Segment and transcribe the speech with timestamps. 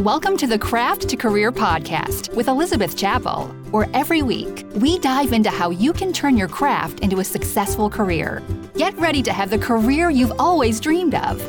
[0.00, 5.32] Welcome to the Craft to Career podcast with Elizabeth Chappell, where every week we dive
[5.32, 8.42] into how you can turn your craft into a successful career.
[8.76, 11.40] Get ready to have the career you've always dreamed of.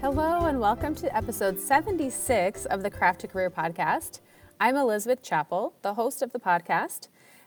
[0.00, 4.18] Hello, and welcome to episode 76 of the Craft to Career podcast.
[4.58, 7.06] I'm Elizabeth Chappell, the host of the podcast.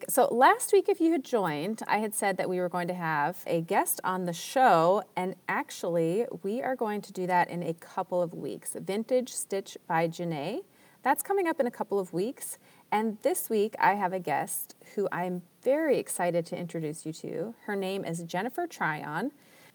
[0.09, 2.93] So, last week, if you had joined, I had said that we were going to
[2.93, 7.63] have a guest on the show, and actually, we are going to do that in
[7.63, 8.75] a couple of weeks.
[8.79, 10.63] Vintage Stitch by Janae.
[11.03, 12.57] That's coming up in a couple of weeks.
[12.91, 17.55] And this week, I have a guest who I'm very excited to introduce you to.
[17.65, 19.31] Her name is Jennifer Tryon.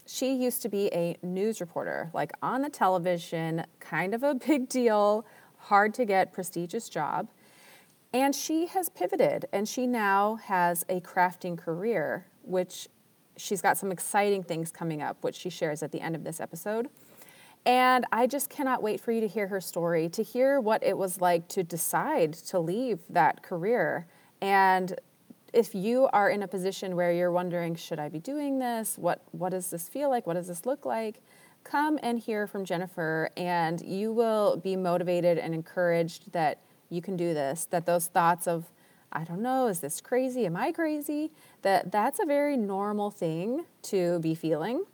[0.07, 4.69] She used to be a news reporter, like on the television, kind of a big
[4.69, 5.25] deal,
[5.57, 7.29] hard to get, prestigious job.
[8.13, 12.89] And she has pivoted and she now has a crafting career, which
[13.37, 16.41] she's got some exciting things coming up, which she shares at the end of this
[16.41, 16.89] episode.
[17.67, 20.97] And I just cannot wait for you to hear her story, to hear what it
[20.97, 24.07] was like to decide to leave that career.
[24.41, 24.99] And
[25.53, 28.97] if you are in a position where you're wondering, should I be doing this?
[28.97, 30.27] What, what does this feel like?
[30.27, 31.21] What does this look like?
[31.65, 37.17] Come and hear from Jennifer, and you will be motivated and encouraged that you can
[37.17, 38.65] do this, that those thoughts of,
[39.13, 40.47] I don't know, is this crazy?
[40.47, 41.31] Am I crazy?
[41.63, 44.85] That that's a very normal thing to be feeling.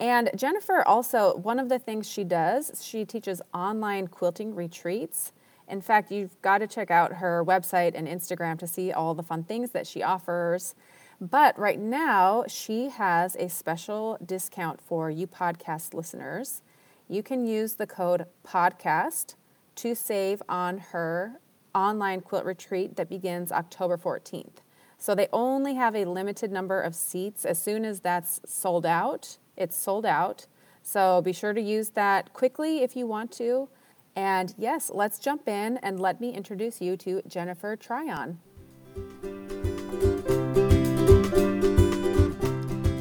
[0.00, 5.32] And Jennifer also, one of the things she does, she teaches online quilting retreats.
[5.68, 9.22] In fact, you've got to check out her website and Instagram to see all the
[9.22, 10.74] fun things that she offers.
[11.20, 16.60] But right now, she has a special discount for you podcast listeners.
[17.08, 19.34] You can use the code PODCAST
[19.76, 21.40] to save on her
[21.74, 24.58] online quilt retreat that begins October 14th.
[24.98, 27.44] So they only have a limited number of seats.
[27.44, 30.46] As soon as that's sold out, it's sold out.
[30.82, 33.68] So be sure to use that quickly if you want to.
[34.16, 38.38] And yes, let's jump in and let me introduce you to Jennifer Tryon.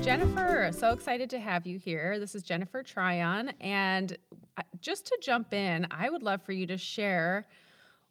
[0.02, 2.20] Jennifer, so excited to have you here.
[2.20, 3.54] This is Jennifer Tryon.
[3.62, 4.18] And
[4.82, 7.48] just to jump in, I would love for you to share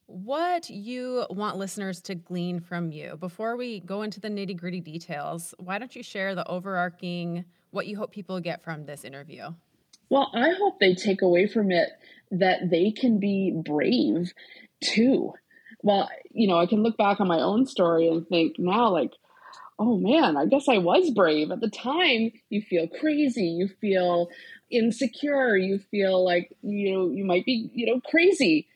[0.07, 3.17] what you want listeners to glean from you.
[3.19, 7.87] Before we go into the nitty gritty details, why don't you share the overarching, what
[7.87, 9.49] you hope people get from this interview?
[10.11, 11.89] Well, I hope they take away from it
[12.31, 14.33] that they can be brave
[14.83, 15.33] too.
[15.83, 19.13] Well, you know, I can look back on my own story and think now, like,
[19.83, 21.51] oh man, I guess I was brave.
[21.51, 24.29] At the time, you feel crazy, you feel
[24.71, 28.69] insecure, you feel like you know you might be, you know, crazy.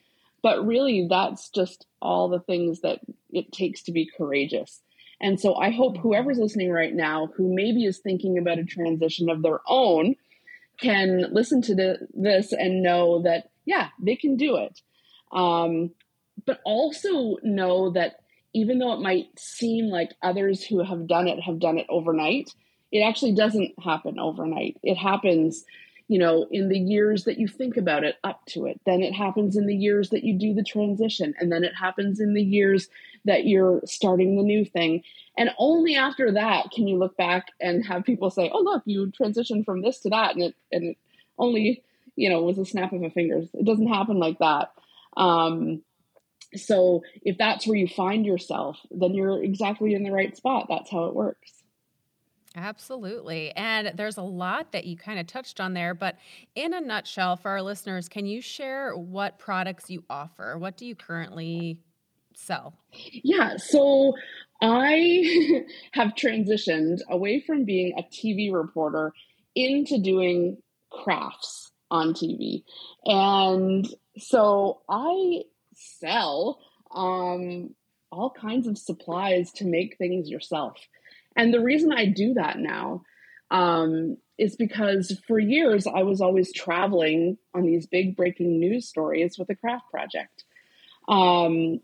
[0.43, 2.99] But really that's just all the things that
[3.31, 4.81] it takes to be courageous.
[5.19, 9.29] And so I hope whoever's listening right now who maybe is thinking about a transition
[9.29, 10.15] of their own
[10.79, 14.81] can listen to the, this and know that yeah, they can do it.
[15.31, 15.91] Um,
[16.45, 18.19] but also know that
[18.57, 22.49] even though it might seem like others who have done it have done it overnight,
[22.91, 24.77] it actually doesn't happen overnight.
[24.81, 25.63] It happens,
[26.07, 28.81] you know, in the years that you think about it up to it.
[28.83, 31.35] Then it happens in the years that you do the transition.
[31.39, 32.89] And then it happens in the years
[33.25, 35.03] that you're starting the new thing.
[35.37, 39.11] And only after that can you look back and have people say, oh, look, you
[39.21, 40.33] transitioned from this to that.
[40.33, 40.97] And it, and it
[41.37, 41.83] only,
[42.15, 43.49] you know, was a snap of a fingers.
[43.53, 44.71] It doesn't happen like that.
[45.15, 45.83] Um,
[46.57, 50.67] so if that's where you find yourself, then you're exactly in the right spot.
[50.69, 51.51] That's how it works.
[52.55, 53.51] Absolutely.
[53.55, 56.17] And there's a lot that you kind of touched on there, but
[56.55, 60.57] in a nutshell, for our listeners, can you share what products you offer?
[60.57, 61.79] What do you currently
[62.33, 62.73] sell?
[63.11, 63.57] Yeah.
[63.57, 64.13] So
[64.61, 69.13] I have transitioned away from being a TV reporter
[69.55, 70.57] into doing
[70.91, 72.63] crafts on TV.
[73.05, 75.43] And so I
[75.77, 76.59] sell
[76.91, 77.73] um,
[78.11, 80.77] all kinds of supplies to make things yourself.
[81.35, 83.03] And the reason I do that now
[83.51, 89.37] um, is because for years I was always traveling on these big breaking news stories
[89.37, 90.43] with a craft project.
[91.07, 91.79] Um,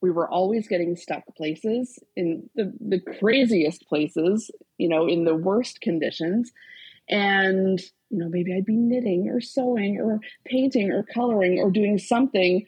[0.00, 5.34] we were always getting stuck places in the, the craziest places, you know, in the
[5.34, 6.52] worst conditions.
[7.08, 7.80] And,
[8.10, 12.66] you know, maybe I'd be knitting or sewing or painting or coloring or doing something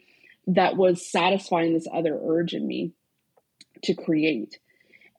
[0.55, 2.93] that was satisfying this other urge in me
[3.83, 4.59] to create.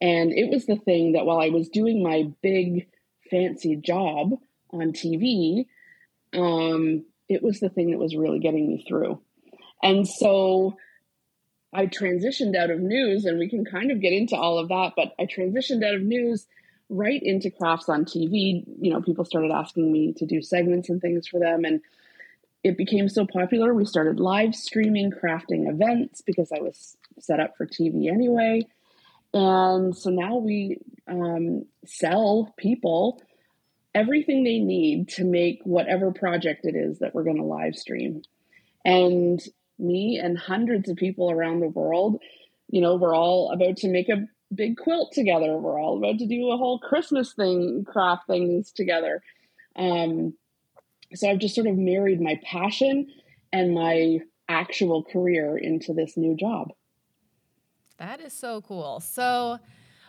[0.00, 2.88] And it was the thing that while I was doing my big
[3.30, 4.32] fancy job
[4.70, 5.66] on TV,
[6.34, 9.20] um, it was the thing that was really getting me through.
[9.82, 10.76] And so
[11.72, 14.94] I transitioned out of news, and we can kind of get into all of that,
[14.96, 16.46] but I transitioned out of news,
[16.88, 18.64] right into crafts on TV.
[18.80, 21.64] You know, people started asking me to do segments and things for them.
[21.64, 21.80] And
[22.62, 23.72] it became so popular.
[23.72, 28.66] We started live streaming crafting events because I was set up for TV anyway.
[29.32, 30.78] And so now we
[31.08, 33.22] um, sell people
[33.94, 38.22] everything they need to make whatever project it is that we're going to live stream.
[38.84, 39.40] And
[39.78, 42.20] me and hundreds of people around the world,
[42.68, 45.56] you know, we're all about to make a big quilt together.
[45.56, 49.22] We're all about to do a whole Christmas thing, craft things together.
[49.76, 50.34] Um,
[51.14, 53.08] so I've just sort of married my passion
[53.52, 56.72] and my actual career into this new job.
[57.98, 59.00] That is so cool.
[59.00, 59.58] So,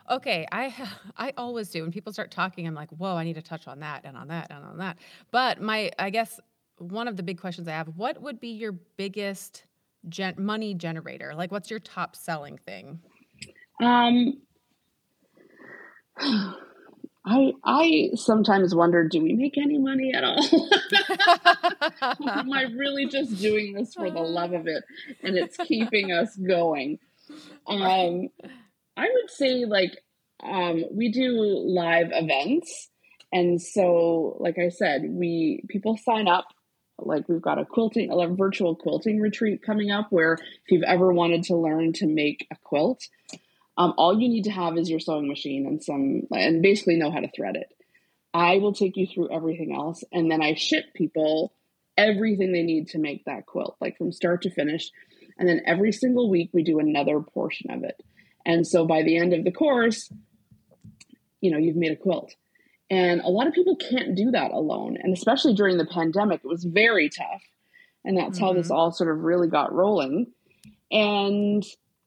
[0.09, 0.73] okay, I
[1.17, 2.67] I always do when people start talking.
[2.67, 4.97] I'm like, whoa, I need to touch on that and on that and on that.
[5.31, 6.39] But my, I guess
[6.77, 9.65] one of the big questions I have: What would be your biggest
[10.09, 11.33] gen- money generator?
[11.35, 12.99] Like, what's your top selling thing?
[13.81, 14.41] Um,
[17.25, 20.43] I I sometimes wonder, do we make any money at all?
[22.29, 24.83] Am I really just doing this for the love of it,
[25.21, 26.97] and it's keeping us going?
[27.67, 28.29] Um,
[28.97, 29.97] I would say like
[30.43, 32.89] um, we do live events,
[33.31, 36.45] and so like I said, we people sign up.
[36.97, 41.11] Like we've got a quilting, a virtual quilting retreat coming up, where if you've ever
[41.13, 43.07] wanted to learn to make a quilt,
[43.77, 47.11] um, all you need to have is your sewing machine and some, and basically know
[47.11, 47.67] how to thread it.
[48.33, 51.53] I will take you through everything else, and then I ship people
[51.97, 54.91] everything they need to make that quilt, like from start to finish.
[55.37, 58.01] And then every single week we do another portion of it.
[58.45, 60.11] And so by the end of the course,
[61.41, 62.33] you know, you've made a quilt.
[62.89, 64.97] And a lot of people can't do that alone.
[65.01, 67.43] And especially during the pandemic, it was very tough.
[68.03, 68.45] And that's mm-hmm.
[68.45, 68.75] how this mm-hmm.
[68.75, 70.27] all sort of really got rolling.
[70.91, 71.63] And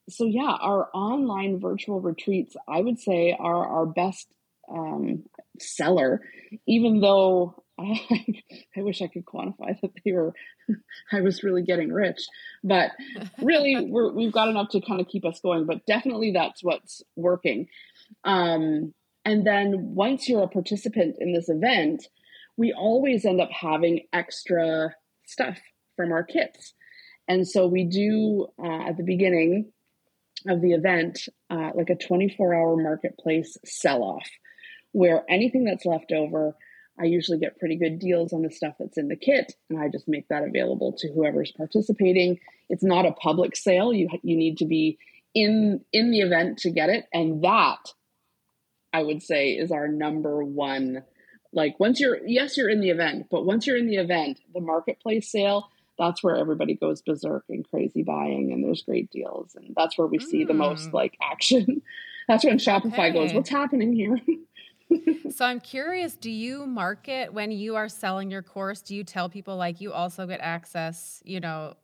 [0.09, 4.29] so yeah, our online virtual retreats, I would say, are our best
[4.71, 5.25] um,
[5.59, 6.23] seller,
[6.67, 8.01] even though I,
[8.77, 10.35] I wish I could quantify that they were,
[11.13, 12.21] I was really getting rich,
[12.63, 12.93] but
[13.41, 17.03] really we're, we've got enough to kind of keep us going, but definitely that's what's
[17.17, 17.69] working.
[18.25, 18.93] Um,
[19.25, 22.07] and then once you're a participant in this event,
[22.57, 24.95] we always end up having extra
[25.27, 25.59] stuff
[25.97, 26.75] from our kits.
[27.27, 29.73] And so we do uh, at the beginning,
[30.49, 34.29] of the event uh, like a 24 hour marketplace sell off
[34.93, 36.55] where anything that's left over
[37.01, 39.89] i usually get pretty good deals on the stuff that's in the kit and i
[39.89, 42.39] just make that available to whoever's participating.
[42.69, 43.93] It's not a public sale.
[43.93, 44.99] You you need to be
[45.35, 47.93] in in the event to get it and that
[48.93, 51.03] i would say is our number one.
[51.53, 54.61] Like once you're yes you're in the event but once you're in the event the
[54.61, 55.69] marketplace sale
[55.99, 60.07] that's where everybody goes berserk and crazy buying and there's great deals and that's where
[60.07, 60.23] we mm.
[60.23, 60.93] see the most mm.
[60.93, 61.83] like action
[62.29, 63.13] that's when shopify okay.
[63.13, 64.19] goes what's happening here
[65.31, 69.29] so i'm curious do you market when you are selling your course do you tell
[69.29, 71.75] people like you also get access you know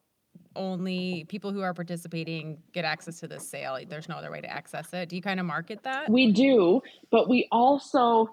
[0.57, 4.51] only people who are participating get access to this sale there's no other way to
[4.51, 6.81] access it do you kind of market that we do
[7.11, 8.29] but we also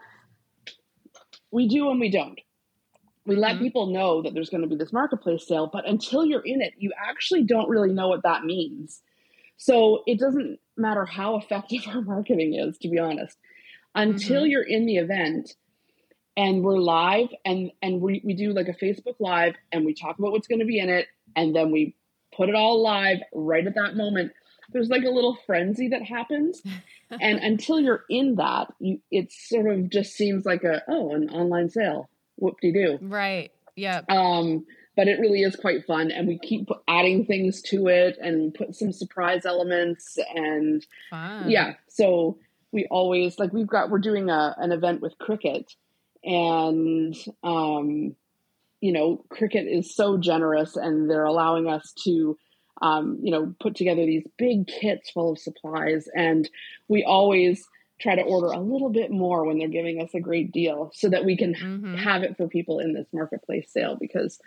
[1.51, 2.39] we do and we don't
[3.27, 3.65] we let mm-hmm.
[3.65, 6.73] people know that there's going to be this marketplace sale, but until you're in it,
[6.77, 9.01] you actually don't really know what that means.
[9.57, 13.37] So it doesn't matter how effective our marketing is, to be honest,
[13.93, 14.51] until mm-hmm.
[14.51, 15.55] you're in the event
[16.37, 20.19] and we're live and and we, we do like a Facebook live and we talk
[20.19, 21.95] about what's going to be in it and then we
[22.35, 24.31] put it all live right at that moment.
[24.71, 26.61] There's like a little frenzy that happens.
[27.21, 31.29] and until you're in that, you it sort of just seems like a oh, an
[31.29, 32.99] online sale whoop de doo.
[33.01, 33.51] Right.
[33.75, 34.01] Yeah.
[34.09, 34.65] Um,
[34.95, 38.75] but it really is quite fun, and we keep adding things to it and put
[38.75, 41.49] some surprise elements and fun.
[41.49, 41.73] yeah.
[41.87, 42.39] So
[42.71, 45.67] we always like we've got we're doing a an event with Cricut,
[46.23, 48.15] and um,
[48.81, 52.37] you know Cricut is so generous, and they're allowing us to.
[52.79, 56.47] Um, you know, put together these big kits full of supplies, and
[56.87, 57.67] we always
[57.99, 61.09] try to order a little bit more when they're giving us a great deal so
[61.09, 61.95] that we can mm-hmm.
[61.95, 64.39] have it for people in this marketplace sale because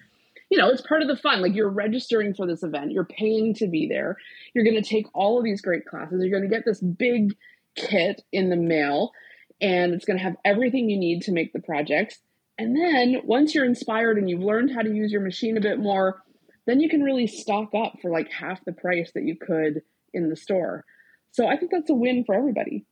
[0.51, 1.41] you know it's part of the fun.
[1.41, 2.93] Like you're registering for this event.
[2.93, 4.17] You're paying to be there.
[4.55, 6.21] You're going to take all of these great classes.
[6.23, 7.37] You're going to get this big
[7.77, 9.13] kit in the mail
[9.61, 12.19] and it's going to have everything you need to make the projects.
[12.59, 15.79] And then once you're inspired and you've learned how to use your machine a bit
[15.79, 16.23] more
[16.67, 20.29] then you can really stock up for like half the price that you could in
[20.29, 20.85] the store.
[21.33, 22.87] So i think that's a win for everybody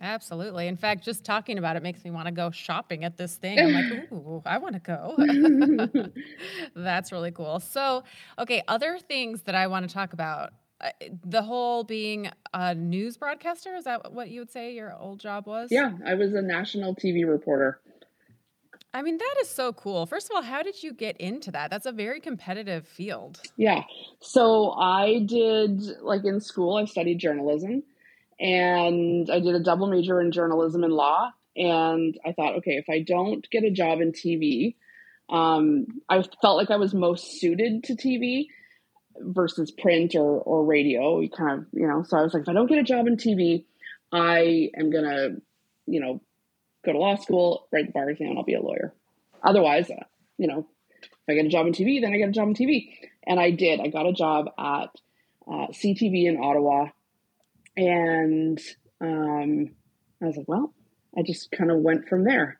[0.00, 0.68] Absolutely.
[0.68, 3.58] In fact, just talking about it makes me want to go shopping at this thing.
[3.58, 6.10] I'm like, ooh, I want to go.
[6.76, 7.60] That's really cool.
[7.60, 8.04] So,
[8.38, 10.90] okay, other things that I want to talk about uh,
[11.24, 15.46] the whole being a news broadcaster is that what you would say your old job
[15.46, 15.68] was?
[15.72, 17.80] Yeah, I was a national TV reporter.
[18.94, 20.06] I mean, that is so cool.
[20.06, 21.70] First of all, how did you get into that?
[21.70, 23.40] That's a very competitive field.
[23.56, 23.82] Yeah.
[24.20, 27.82] So I did, like in school, I studied journalism
[28.40, 31.30] and I did a double major in journalism and law.
[31.56, 34.76] And I thought, okay, if I don't get a job in TV,
[35.28, 38.46] um, I felt like I was most suited to TV
[39.16, 41.20] versus print or, or radio.
[41.20, 43.06] You kind of, you know, so I was like, if I don't get a job
[43.06, 43.64] in TV,
[44.12, 45.42] I am going to,
[45.86, 46.20] you know,
[46.84, 48.94] go to law school, write the bar exam, I'll be a lawyer.
[49.42, 50.04] Otherwise, uh,
[50.38, 50.66] you know,
[51.00, 52.90] if I get a job in TV, then I get a job in TV.
[53.26, 53.80] And I did.
[53.80, 54.90] I got a job at
[55.46, 56.88] uh, CTV in Ottawa.
[57.78, 58.60] And
[59.00, 59.70] um,
[60.20, 60.74] I was like, well,
[61.16, 62.58] I just kind of went from there.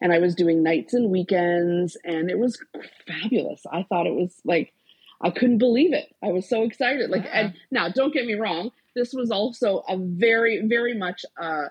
[0.00, 2.58] And I was doing nights and weekends, and it was
[3.06, 3.62] fabulous.
[3.70, 4.72] I thought it was like,
[5.20, 6.06] I couldn't believe it.
[6.22, 7.10] I was so excited.
[7.10, 7.40] Like, yeah.
[7.40, 11.66] and now don't get me wrong, this was also a very, very much a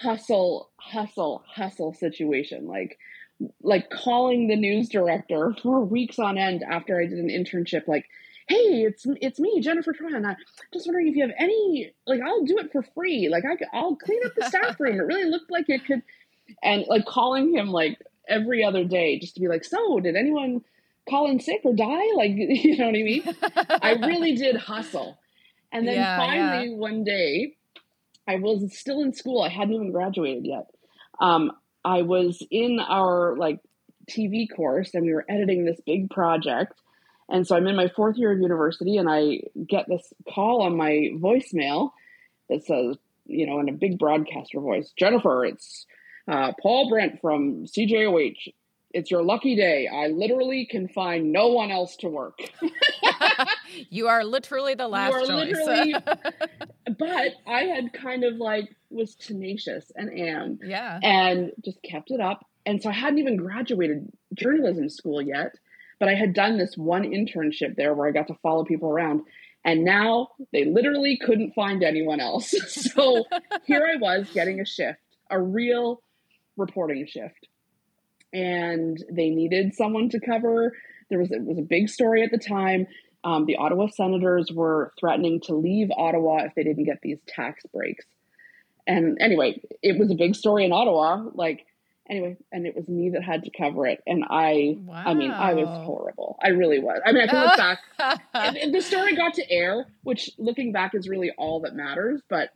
[0.00, 2.68] hustle, hustle, hustle situation.
[2.68, 2.98] Like,
[3.62, 8.06] like calling the news director for weeks on end after I did an internship, like,
[8.48, 10.24] hey, it's it's me, Jennifer Tryon.
[10.24, 10.36] I'm
[10.72, 13.28] just wondering if you have any, like, I'll do it for free.
[13.28, 14.96] Like, I, I'll clean up the staff room.
[14.96, 16.02] It really looked like it could,
[16.62, 17.98] and like calling him like
[18.28, 20.62] every other day just to be like, so did anyone
[21.08, 22.12] call in sick or die?
[22.16, 23.22] Like, you know what I mean?
[23.82, 25.18] I really did hustle.
[25.72, 26.76] And then yeah, finally yeah.
[26.76, 27.54] one day,
[28.28, 29.42] I was still in school.
[29.42, 30.66] I hadn't even graduated yet.
[31.20, 31.52] Um,
[31.84, 33.60] I was in our like
[34.10, 36.72] TV course and we were editing this big project.
[37.28, 40.76] And so I'm in my fourth year of university and I get this call on
[40.76, 41.90] my voicemail
[42.48, 45.86] that says, you know, in a big broadcaster voice, Jennifer, it's
[46.28, 48.52] uh, Paul Brent from CJOH.
[48.92, 49.88] It's your lucky day.
[49.88, 52.38] I literally can find no one else to work.
[53.90, 55.56] you are literally the last you are choice.
[55.56, 55.94] Literally,
[56.98, 60.60] but I had kind of like was tenacious and am.
[60.64, 60.98] Yeah.
[61.02, 62.46] And just kept it up.
[62.64, 65.52] And so I hadn't even graduated journalism school yet,
[65.98, 69.22] but I had done this one internship there where I got to follow people around.
[69.64, 72.54] And now they literally couldn't find anyone else.
[72.68, 73.24] so
[73.64, 75.00] here I was getting a shift,
[75.30, 76.02] a real
[76.56, 77.48] reporting shift.
[78.32, 80.72] And they needed someone to cover.
[81.08, 82.86] There was it was a big story at the time.
[83.24, 87.64] Um, the Ottawa Senators were threatening to leave Ottawa if they didn't get these tax
[87.72, 88.04] breaks.
[88.86, 91.24] And anyway, it was a big story in Ottawa.
[91.34, 91.66] Like,
[92.08, 94.02] anyway, and it was me that had to cover it.
[94.06, 95.02] And I, wow.
[95.06, 96.38] I mean, I was horrible.
[96.42, 97.00] I really was.
[97.04, 98.22] I mean, I can look back.
[98.34, 102.20] and the story got to air, which looking back is really all that matters.
[102.28, 102.50] But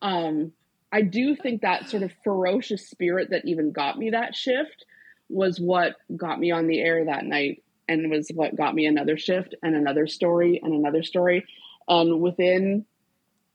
[0.00, 0.52] um,
[0.90, 4.84] I do think that sort of ferocious spirit that even got me that shift
[5.28, 9.16] was what got me on the air that night and was what got me another
[9.16, 11.46] shift and another story and another story.
[11.88, 12.84] And within,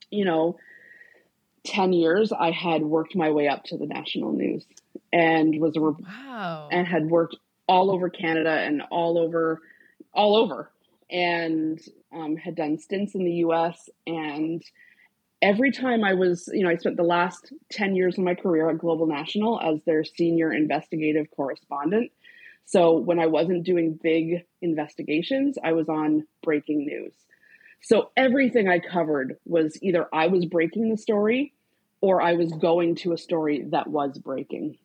[0.10, 0.58] you know,
[1.66, 4.66] 10 years, I had worked my way up to the national news
[5.14, 6.70] and was a wow.
[6.72, 7.36] and had worked
[7.68, 9.62] all over Canada and all over,
[10.14, 10.72] all over,
[11.10, 11.80] and
[12.14, 13.90] um, had done stints in the US.
[14.06, 14.64] And
[15.42, 18.70] every time I was, you know, I spent the last 10 years of my career
[18.70, 22.12] at Global National as their senior investigative correspondent.
[22.66, 27.14] So when I wasn't doing big investigations, I was on breaking news.
[27.82, 31.54] So everything I covered was either I was breaking the story
[32.02, 34.78] or I was going to a story that was breaking.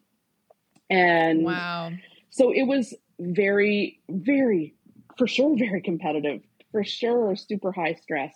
[0.89, 1.91] And wow.
[2.31, 4.75] So it was very, very,
[5.19, 8.35] for sure, very competitive, for sure, super high stress.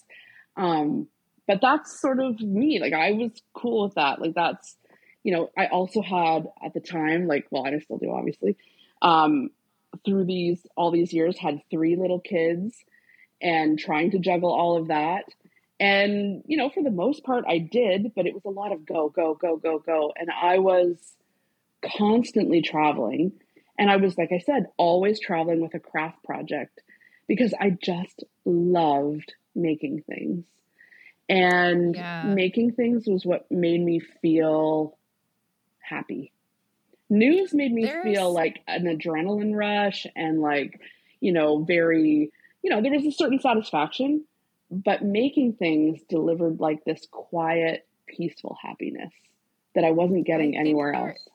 [0.56, 1.09] Um,
[1.47, 2.78] but that's sort of me.
[2.80, 4.21] Like I was cool with that.
[4.21, 4.76] Like that's,
[5.23, 8.56] you know, I also had at the time, like, well, I still do, obviously
[9.02, 9.50] um,
[10.04, 12.76] through these all these years had three little kids
[13.40, 15.25] and trying to juggle all of that
[15.78, 18.87] and you know for the most part i did but it was a lot of
[18.87, 20.12] go go go go go.
[20.16, 20.97] And i was
[21.97, 23.33] constantly traveling.
[23.78, 26.80] And i was like i said always traveling with a craft project
[27.28, 30.45] because i just loved making things.
[31.28, 32.23] And yeah.
[32.23, 34.97] making things was what made me feel
[35.80, 36.33] happy.
[37.11, 38.04] News made me There's...
[38.04, 40.80] feel like an adrenaline rush and like
[41.21, 42.30] you know very
[42.62, 44.25] you know there was a certain satisfaction
[44.70, 49.12] but making things delivered like this quiet peaceful happiness
[49.75, 51.28] that i wasn't getting I anywhere else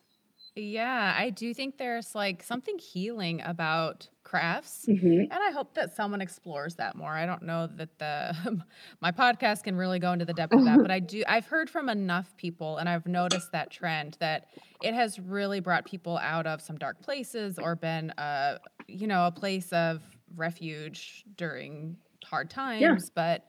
[0.55, 4.85] yeah, I do think there's like something healing about crafts.
[4.85, 5.31] Mm-hmm.
[5.31, 7.11] And I hope that someone explores that more.
[7.11, 8.61] I don't know that the
[9.01, 11.69] my podcast can really go into the depth of that, but I do I've heard
[11.69, 14.47] from enough people and I've noticed that trend that
[14.81, 19.27] it has really brought people out of some dark places or been a you know,
[19.27, 20.01] a place of
[20.35, 21.95] refuge during
[22.31, 22.95] hard times, yeah.
[23.13, 23.45] but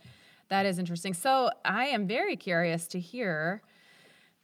[0.49, 1.15] that is interesting.
[1.15, 3.63] So I am very curious to hear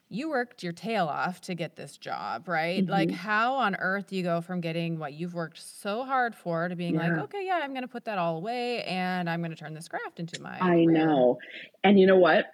[0.09, 2.83] you worked your tail off to get this job, right?
[2.83, 2.91] Mm-hmm.
[2.91, 6.67] Like, how on earth do you go from getting what you've worked so hard for
[6.69, 7.09] to being yeah.
[7.09, 9.75] like, okay, yeah, I'm going to put that all away and I'm going to turn
[9.75, 10.55] this craft into my.
[10.55, 10.93] I career.
[10.93, 11.39] know.
[11.85, 12.47] And you know what?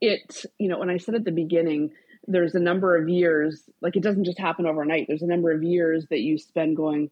[0.00, 1.90] It, you know, when I said at the beginning,
[2.28, 5.06] there's a number of years, like it doesn't just happen overnight.
[5.08, 7.10] There's a number of years that you spend going,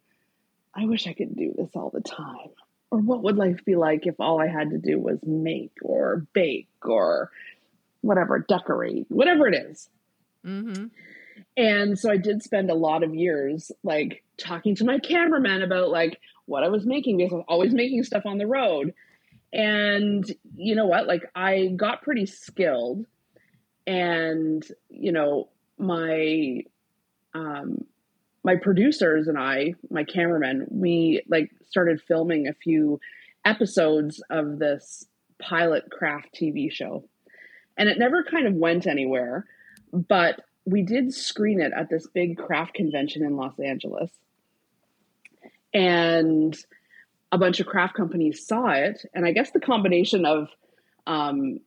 [0.74, 2.50] I wish I could do this all the time.
[2.90, 6.26] Or what would life be like if all I had to do was make or
[6.32, 7.30] bake or
[8.00, 9.88] whatever, decorate, whatever it is.
[10.44, 10.86] Mm-hmm.
[11.56, 15.90] And so I did spend a lot of years like talking to my cameraman about
[15.90, 18.94] like what I was making because I was always making stuff on the road.
[19.52, 20.24] And
[20.56, 21.06] you know what?
[21.06, 23.06] Like I got pretty skilled
[23.86, 26.64] and you know, my
[27.34, 27.84] um
[28.42, 33.00] my producers and I, my cameraman, we like started filming a few
[33.44, 35.06] episodes of this
[35.40, 37.04] pilot craft TV show
[37.80, 39.46] and it never kind of went anywhere.
[39.92, 44.10] But we did screen it at this big craft convention in Los Angeles.
[45.72, 46.56] And
[47.32, 49.00] a bunch of craft companies saw it.
[49.14, 50.48] And I guess the combination of,
[51.06, 51.60] um,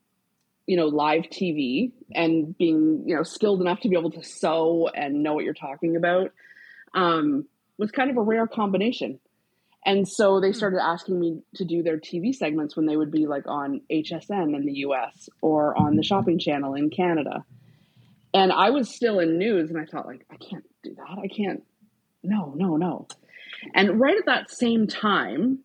[0.68, 4.90] you know, live TV and being, you know, skilled enough to be able to sew
[4.94, 6.32] and know what you're talking about
[6.94, 7.46] um,
[7.78, 9.20] was kind of a rare combination.
[9.86, 10.58] And so they hmm.
[10.58, 14.56] started asking me to do their TV segments when they would be like on HSN
[14.56, 17.44] in the US or on the shopping channel in Canada.
[18.34, 21.20] And I was still in news and I thought like I can't do that.
[21.22, 21.64] I can't
[22.24, 23.08] no, no, no.
[23.76, 25.60] And right at that same time,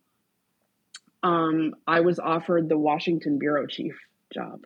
[1.23, 3.97] um, I was offered the Washington bureau chief
[4.32, 4.64] job.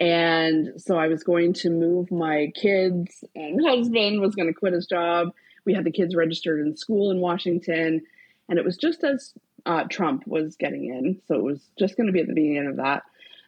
[0.00, 4.72] And so I was going to move my kids and husband was going to quit
[4.72, 5.28] his job.
[5.68, 8.00] We had the kids registered in school in Washington
[8.48, 9.34] and it was just as
[9.66, 11.20] uh, Trump was getting in.
[11.26, 13.02] So it was just going to be at the beginning of that.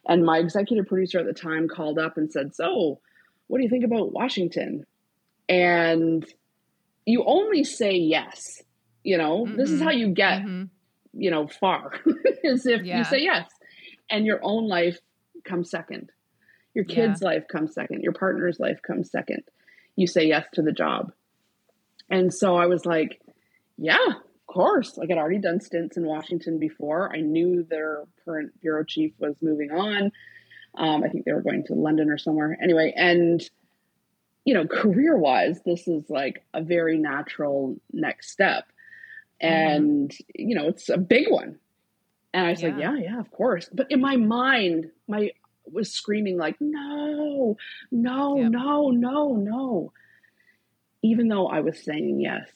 [0.07, 2.99] And my executive producer at the time called up and said, So,
[3.47, 4.85] what do you think about Washington?
[5.49, 6.23] And
[7.07, 8.61] you only say yes.
[9.03, 9.57] You know, mm-hmm.
[9.57, 10.65] this is how you get, mm-hmm.
[11.13, 11.93] you know, far,
[12.43, 12.99] is if yeah.
[12.99, 13.49] you say yes.
[14.11, 14.99] And your own life
[15.43, 16.11] comes second.
[16.75, 17.29] Your kid's yeah.
[17.29, 18.03] life comes second.
[18.03, 19.41] Your partner's life comes second.
[19.95, 21.11] You say yes to the job.
[22.11, 23.21] And so I was like,
[23.77, 24.97] yeah, of course.
[24.97, 27.11] Like I'd already done stints in Washington before.
[27.11, 30.11] I knew their current bureau chief was moving on.
[30.75, 32.57] Um, I think they were going to London or somewhere.
[32.61, 33.41] Anyway, and
[34.45, 38.65] you know, career wise, this is like a very natural next step.
[39.41, 39.53] Mm-hmm.
[39.53, 40.49] And mm-hmm.
[40.49, 41.57] you know, it's a big one.
[42.33, 42.69] And I was yeah.
[42.69, 43.69] like, yeah, yeah, of course.
[43.73, 45.31] But in my mind, my
[45.65, 47.57] was screaming like, no,
[47.91, 48.51] no, yep.
[48.51, 49.93] no, no, no.
[51.03, 52.47] Even though I was saying yes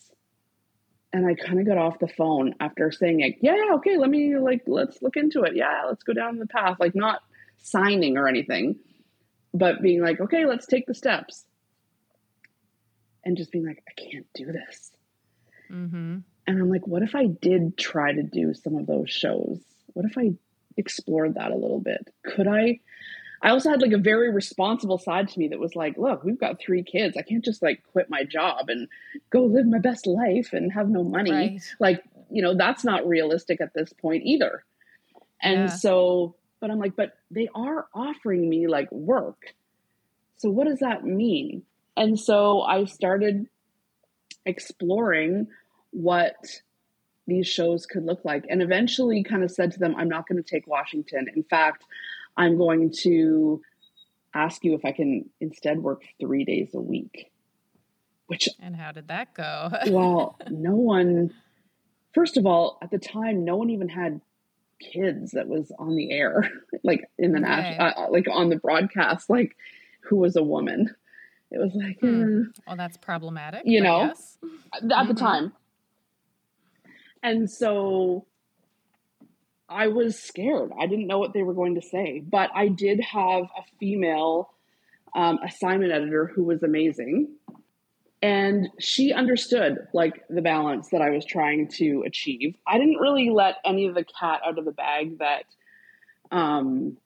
[1.16, 4.38] and I kind of got off the phone after saying like, yeah, okay, let me
[4.38, 5.56] like let's look into it.
[5.56, 6.76] Yeah, let's go down the path.
[6.78, 7.22] Like not
[7.58, 8.76] signing or anything,
[9.54, 11.46] but being like, okay, let's take the steps.
[13.24, 14.92] And just being like, I can't do this.
[15.72, 16.18] Mm-hmm.
[16.48, 19.60] And I'm like, what if I did try to do some of those shows?
[19.94, 20.34] What if I
[20.76, 22.14] explored that a little bit?
[22.26, 22.82] Could I
[23.42, 26.40] I also had like a very responsible side to me that was like, look, we've
[26.40, 27.18] got three kids.
[27.18, 28.88] I can't just like quit my job and
[29.30, 31.32] go live my best life and have no money.
[31.32, 31.62] Right.
[31.80, 34.64] Like, you know, that's not realistic at this point either.
[35.42, 35.76] And yeah.
[35.76, 39.54] so, but I'm like, but they are offering me like work.
[40.38, 41.64] So what does that mean?
[41.98, 43.48] And so I started
[44.46, 45.48] exploring
[45.92, 46.36] what
[47.28, 50.42] these shows could look like and eventually kind of said to them, I'm not going
[50.42, 51.28] to take Washington.
[51.36, 51.84] In fact,
[52.38, 53.62] I'm going to
[54.34, 57.32] ask you if I can instead work three days a week.
[58.28, 59.72] Which and how did that go?
[59.88, 61.34] well, no one.
[62.14, 64.22] First of all, at the time, no one even had
[64.80, 66.52] kids that was on the air,
[66.84, 67.78] like in the okay.
[67.78, 69.56] uh, like on the broadcast, like
[70.02, 70.94] who was a woman.
[71.52, 72.42] It was like, hmm.
[72.42, 72.62] Eh.
[72.68, 73.62] well, that's problematic.
[73.66, 74.38] You know, yes.
[74.74, 75.08] at mm-hmm.
[75.08, 75.54] the time.
[77.22, 78.26] And so
[79.68, 80.72] I was scared.
[80.80, 84.52] I didn't know what they were going to say, but I did have a female
[85.16, 87.30] um, assignment editor who was amazing.
[88.22, 92.56] And she understood like the balance that I was trying to achieve.
[92.68, 95.46] I didn't really let any of the cat out of the bag that
[96.32, 96.98] um,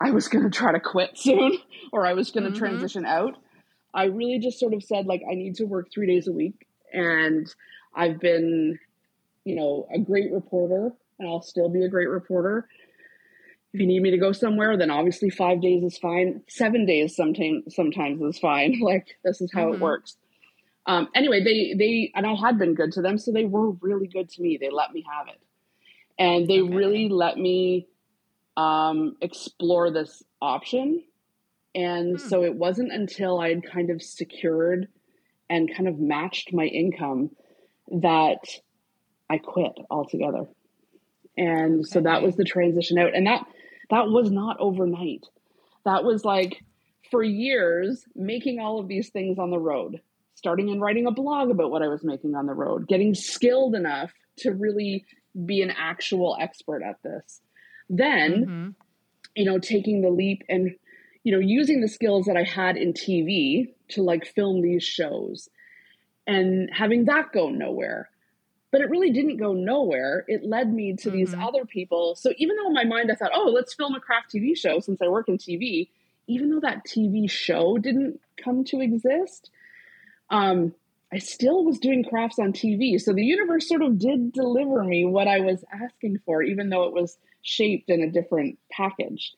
[0.00, 1.58] I was going to try to quit soon
[1.92, 2.58] or I was going to mm-hmm.
[2.58, 3.36] transition out.
[3.94, 6.66] I really just sort of said, like, I need to work three days a week.
[6.92, 7.52] And
[7.94, 8.78] I've been,
[9.44, 12.68] you know, a great reporter and I'll still be a great reporter.
[13.72, 16.42] If you need me to go somewhere, then obviously five days is fine.
[16.48, 18.80] Seven days sometimes sometimes is fine.
[18.82, 19.74] Like this is how mm-hmm.
[19.74, 20.16] it works.
[20.86, 24.06] Um, anyway, they they and I had been good to them, so they were really
[24.06, 24.56] good to me.
[24.60, 25.40] They let me have it,
[26.18, 26.74] And they Okay.
[26.74, 27.88] really let me
[28.56, 31.02] um, explore this option.
[31.74, 32.28] And Hmm.
[32.28, 34.88] so it wasn't until I had kind of secured
[35.50, 37.30] and kind of matched my income
[38.00, 38.38] that
[39.28, 40.46] I quit altogether.
[41.36, 43.14] And so that was the transition out.
[43.14, 43.46] And that
[43.90, 45.24] that was not overnight.
[45.84, 46.62] That was like
[47.10, 50.00] for years making all of these things on the road,
[50.34, 53.74] starting and writing a blog about what I was making on the road, getting skilled
[53.74, 55.04] enough to really
[55.44, 57.40] be an actual expert at this.
[57.88, 58.74] Then Mhm.
[59.34, 60.74] you know, taking the leap and,
[61.22, 65.50] you know, using the skills that I had in TV to like film these shows
[66.26, 68.08] and having that go nowhere.
[68.76, 70.26] But it really didn't go nowhere.
[70.28, 71.42] It led me to these Mhm.
[71.48, 72.14] other people.
[72.14, 74.80] So even though in my mind I thought, oh, let's film a craft TV show
[74.80, 75.88] since I work in TV,
[76.26, 79.48] even though that TV show didn't come to exist,
[80.28, 80.74] um,
[81.10, 82.98] I still was doing crafts on TV.
[82.98, 86.82] So the universe sort of did deliver me what I was asking for, even though
[86.82, 89.32] it was shaped in a different package.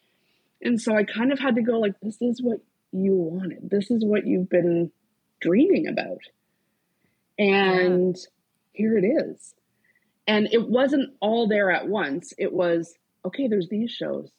[0.63, 2.59] And so I kind of had to go like, this is what
[2.91, 3.71] you wanted.
[3.71, 4.91] This is what you've been
[5.41, 6.23] dreaming about.
[7.39, 8.17] And
[8.79, 9.55] here it is.
[10.27, 12.33] And it wasn't all there at once.
[12.39, 14.31] It was, okay, there's these shows.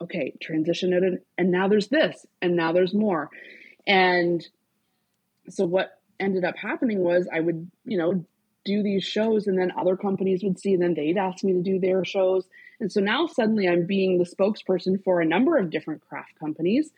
[0.00, 3.30] Okay, transition it and now there's this, and now there's more.
[3.86, 4.46] And
[5.48, 8.26] so what ended up happening was I would, you know,
[8.66, 11.62] do these shows and then other companies would see and then they'd ask me to
[11.62, 12.46] do their shows.
[12.80, 16.90] And so now suddenly I'm being the spokesperson for a number of different craft companies.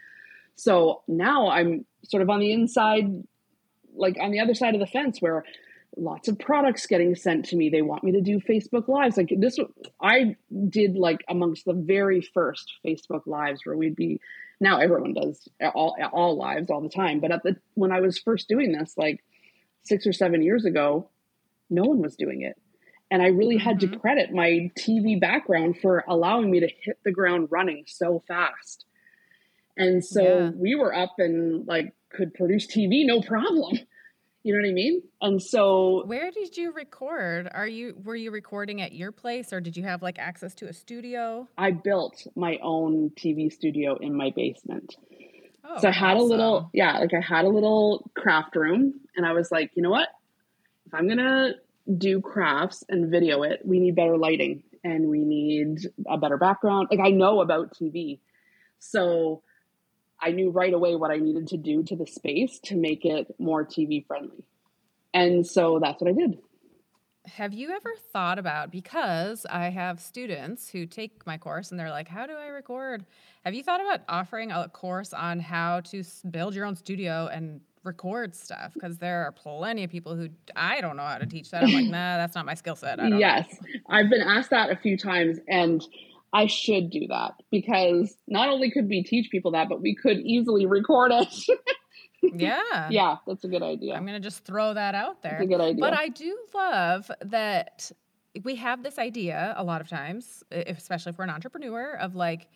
[0.56, 3.22] So now I'm sort of on the inside,
[3.94, 5.44] like on the other side of the fence where
[5.98, 7.68] lots of products getting sent to me.
[7.68, 9.16] They want me to do Facebook lives.
[9.16, 9.58] Like this,
[10.00, 10.36] I
[10.68, 14.20] did like amongst the very first Facebook lives where we'd be,
[14.60, 17.20] now everyone does all, all lives all the time.
[17.20, 19.24] But at the, when I was first doing this, like
[19.82, 21.08] six or seven years ago,
[21.70, 22.56] no one was doing it.
[23.10, 24.00] And I really had to Mhm.
[24.00, 28.84] credit my TV background for allowing me to hit the ground running so fast.
[29.76, 30.50] And so Yeah.
[30.54, 33.78] we were up and like could produce TV no problem.
[34.44, 35.02] You know what I mean?
[35.20, 37.48] And so Where did you record?
[37.52, 40.68] Are you were you recording at your place or did you have like access to
[40.68, 41.48] a studio?
[41.58, 44.96] I built my own TV studio in my basement.
[45.64, 49.26] Oh, so I had a little, yeah, like I had a little craft room, and
[49.26, 50.08] I was like, you know what?
[50.86, 51.54] If I'm gonna
[51.98, 56.88] do crafts and video it, we need better lighting and we need a better background.
[56.90, 58.20] Like I know about TV,
[58.78, 59.42] so
[60.20, 63.34] I knew right away what I needed to do to the space to make it
[63.38, 64.44] more TV friendly.
[65.14, 66.38] And so that's what I did.
[67.26, 71.90] Have you ever thought about because I have students who take my course and they're
[71.90, 73.04] like, "How do I record?"
[73.44, 77.60] Have you thought about offering a course on how to build your own studio and
[77.84, 78.72] record stuff?
[78.72, 81.64] Because there are plenty of people who I don't know how to teach that.
[81.64, 82.96] I'm like, nah, that's not my skill set.
[82.96, 83.46] Don't know." Yes,
[83.90, 85.86] I've been asked that a few times, and
[86.32, 90.18] I should do that because not only could we teach people that, but we could
[90.18, 91.28] easily record it.
[92.20, 92.88] Yeah.
[92.90, 93.94] yeah, that's a good idea.
[93.94, 95.38] I'm going to just throw that out there.
[95.38, 95.80] That's a good idea.
[95.80, 97.92] But I do love that
[98.44, 102.48] we have this idea a lot of times, especially if we're an entrepreneur, of like,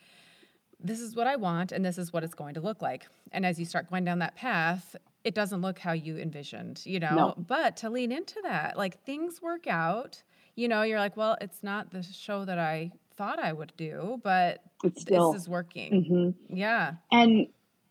[0.79, 3.07] this is what I want and this is what it's going to look like.
[3.31, 6.99] And as you start going down that path, it doesn't look how you envisioned, you
[6.99, 7.15] know?
[7.15, 7.33] No.
[7.37, 10.21] But to lean into that, like things work out,
[10.55, 14.19] you know, you're like, well, it's not the show that I thought I would do,
[14.23, 16.35] but it's still, this is working.
[16.49, 16.55] Mhm.
[16.57, 16.93] Yeah.
[17.11, 17.47] and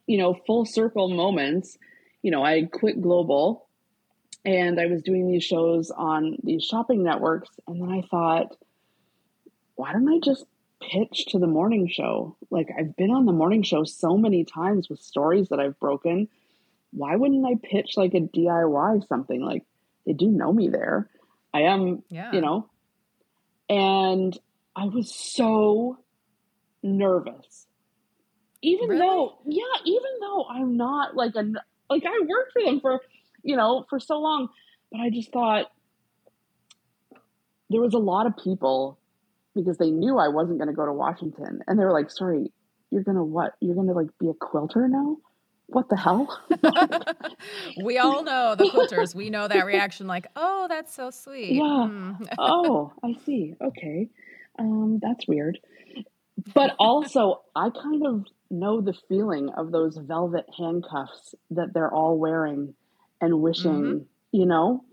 [0.06, 1.78] you know, full circle moments.
[2.22, 3.68] You know, I quit global,
[4.44, 8.56] and I was doing these shows on these shopping networks, and then I thought,
[9.76, 10.44] why don't I just
[10.80, 12.36] pitch to the morning show?
[12.50, 16.28] Like I've been on the morning show so many times with stories that I've broken.
[16.92, 19.40] Why wouldn't I pitch like a DIY something?
[19.40, 19.64] Like
[20.04, 21.08] they do know me there.
[21.54, 22.32] I am, Yeah.
[22.32, 22.68] you know.
[23.68, 24.36] And
[24.74, 25.98] I was so
[26.82, 27.66] nervous.
[28.62, 29.00] Even Really?
[29.00, 31.44] though, yeah, even though I'm not like a
[31.90, 33.00] like I worked for them for,
[33.42, 34.48] you know, for so long,
[34.90, 35.66] but I just thought
[37.70, 38.98] there was a lot of people
[39.54, 42.52] because they knew I wasn't going to go to Washington and they were like, "Sorry,
[42.90, 43.54] you're going to what?
[43.60, 45.18] You're going to like be a quilter now?"
[45.66, 46.28] What the hell?
[47.82, 49.14] we all know the quilters.
[49.14, 51.54] We know that reaction, like, oh, that's so sweet.
[51.54, 51.86] Yeah.
[51.86, 52.12] Hmm.
[52.38, 53.54] oh, I see.
[53.58, 54.10] Okay.
[54.58, 55.58] Um, that's weird.
[56.54, 62.18] But also, I kind of know the feeling of those velvet handcuffs that they're all
[62.18, 62.74] wearing
[63.20, 64.84] and wishing, you know?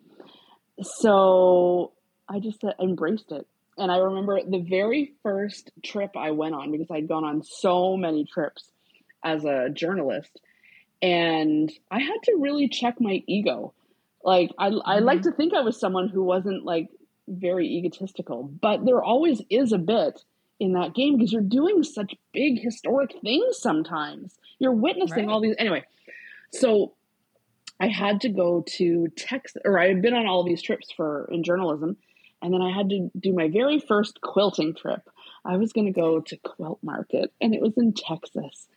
[0.82, 1.93] So
[2.28, 3.48] I just uh, embraced it.
[3.78, 7.95] And I remember the very first trip I went on, because I'd gone on so
[7.95, 8.72] many trips
[9.24, 10.39] as a journalist,
[11.02, 13.74] and I had to really check my ego.
[14.24, 16.89] Like, I, I like to think I was someone who wasn't like
[17.30, 20.24] very egotistical, but there always is a bit
[20.60, 24.38] in that game because you're doing such big historic things sometimes.
[24.60, 25.30] You're witnessing Right.
[25.34, 25.84] all these anyway.
[26.52, 26.94] So
[27.80, 31.30] I had to go to Texas, or I had been on all these trips for
[31.32, 31.96] in journalism,
[32.42, 35.10] and then I had to do my very first quilting trip.
[35.46, 38.68] I was going to go to Quilt Market, and it was in Texas.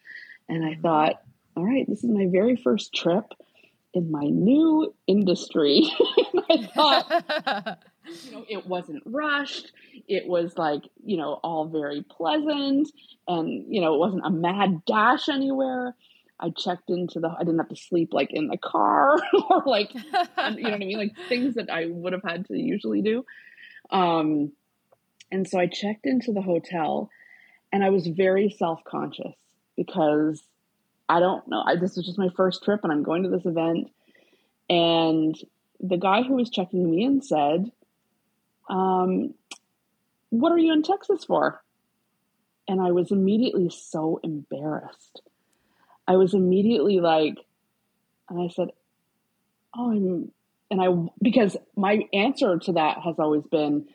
[0.48, 1.20] And I thought,
[1.56, 3.24] all right, this is my very first trip
[3.94, 5.90] in my new industry.
[6.50, 7.78] I thought,
[8.24, 9.72] you know, it wasn't rushed.
[10.08, 12.90] It was like, you know, all very pleasant,
[13.28, 15.94] and you know, it wasn't a mad dash anywhere.
[16.40, 17.28] I checked into the.
[17.28, 19.16] I didn't have to sleep like in the car
[19.50, 20.98] or like you know what I mean?
[20.98, 23.24] Like things that I would have had to usually do.
[23.90, 24.52] Um,
[25.30, 27.10] and so I checked into the hotel
[27.72, 29.34] and I was very self conscious
[29.76, 30.42] because
[31.08, 31.62] I don't know.
[31.66, 33.90] I, this was just my first trip and I'm going to this event.
[34.68, 35.36] And
[35.80, 37.70] the guy who was checking me in said,
[38.72, 39.34] um,
[40.30, 41.62] What are you in Texas for?
[42.68, 45.20] And I was immediately so embarrassed.
[46.08, 47.36] I was immediately like,
[48.28, 48.68] and I said,
[49.76, 50.32] Oh, I'm,
[50.70, 50.88] and I,
[51.22, 53.86] because my answer to that has always been,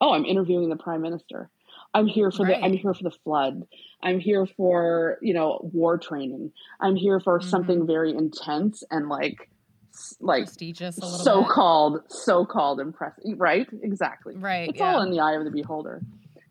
[0.00, 1.50] Oh, I'm interviewing the prime minister.
[1.94, 3.66] I'm here for the, I'm here for the flood.
[4.02, 6.52] I'm here for, you know, war training.
[6.80, 7.44] I'm here for Mhm.
[7.44, 9.48] something very intense and like,
[10.20, 11.50] like Prestigious a little so bit.
[11.50, 13.24] called, so called impressive.
[13.36, 13.66] Right?
[13.82, 14.36] Exactly.
[14.36, 14.68] Right.
[14.68, 14.94] It's yeah.
[14.94, 16.02] all in the eye of the beholder.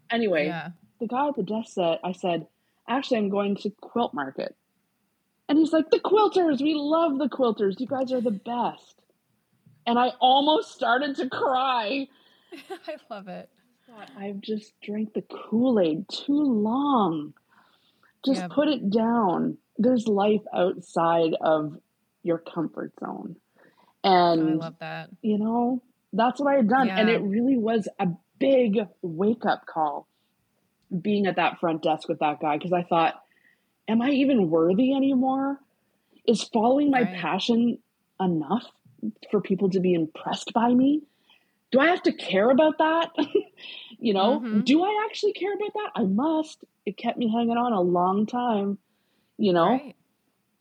[0.09, 0.69] Anyway, yeah.
[0.99, 2.47] the guy at the desk said, I said,
[2.87, 4.55] actually, I'm going to quilt market.
[5.47, 7.79] And he's like, the quilters, we love the quilters.
[7.79, 8.95] You guys are the best.
[9.85, 12.07] And I almost started to cry.
[12.87, 13.49] I love it.
[14.17, 17.33] I've just drank the Kool Aid too long.
[18.25, 18.47] Just Yeah.
[18.47, 19.57] put it down.
[19.77, 21.77] There's life outside of
[22.25, 23.35] your comfort zone.
[24.03, 25.09] And I And, love that.
[25.21, 26.89] you know, that's what I had done.
[26.89, 28.07] And it really was a
[28.39, 30.07] big wake up call
[31.01, 33.15] being at that front desk with that guy because I thought,
[33.87, 35.59] am I even worthy anymore?
[36.27, 37.15] Is following my Right.
[37.15, 37.77] passion
[38.19, 38.65] enough
[39.29, 41.03] for people to be impressed by me?
[41.71, 43.11] Do I have to care about that?
[43.99, 44.65] you know, Mhm.
[44.65, 45.91] do I actually care about that?
[45.95, 46.63] I must.
[46.85, 48.77] It kept me hanging on a long time.
[49.37, 49.95] You know, Right.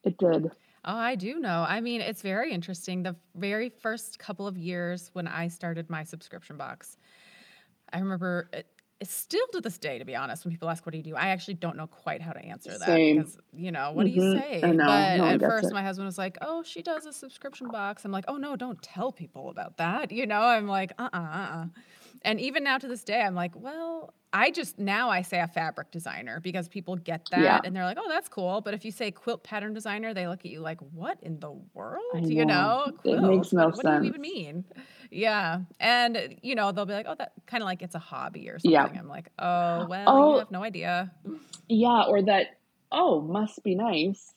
[0.02, 0.50] it did.
[0.84, 1.64] Oh, I do know.
[1.66, 3.02] I mean, it's very interesting.
[3.02, 6.96] The very first couple of years when I started my subscription box,
[7.92, 8.68] I remember it,
[9.00, 11.16] it's still to this day, to be honest, when people ask, What do you do?
[11.16, 13.16] I actually don't know quite how to answer that Same.
[13.16, 14.22] because, you know, what do you Mhm.
[14.22, 14.64] say?
[14.64, 14.86] I know.
[14.86, 15.74] But No at first, it.
[15.74, 18.04] my husband was like, Oh, she does a subscription box.
[18.04, 20.12] I'm like, Oh, no, don't tell people about that.
[20.12, 21.66] You know, I'm like, Uh uh-uh, uh.
[22.24, 25.46] And even now to this day, I'm like, Well, I just now I say a
[25.46, 27.60] fabric designer because people get that Yeah.
[27.62, 28.60] and they're like, oh, that's cool.
[28.60, 31.52] But if you say quilt pattern designer, they look at you like, what in the
[31.72, 32.02] world?
[32.14, 32.86] I You know.
[32.86, 33.22] know, It quilt.
[33.22, 34.34] makes no what, what do you even sense.
[34.34, 34.64] mean?
[35.12, 35.60] Yeah.
[35.78, 38.58] And, you know, they'll be like, oh, that kind of like it's a hobby or
[38.58, 38.72] something.
[38.72, 38.86] Yeah.
[38.98, 40.32] I'm like, oh, well, Oh.
[40.32, 41.12] you have no idea.
[41.68, 42.58] Yeah, or that,
[42.90, 44.33] oh, must be nice.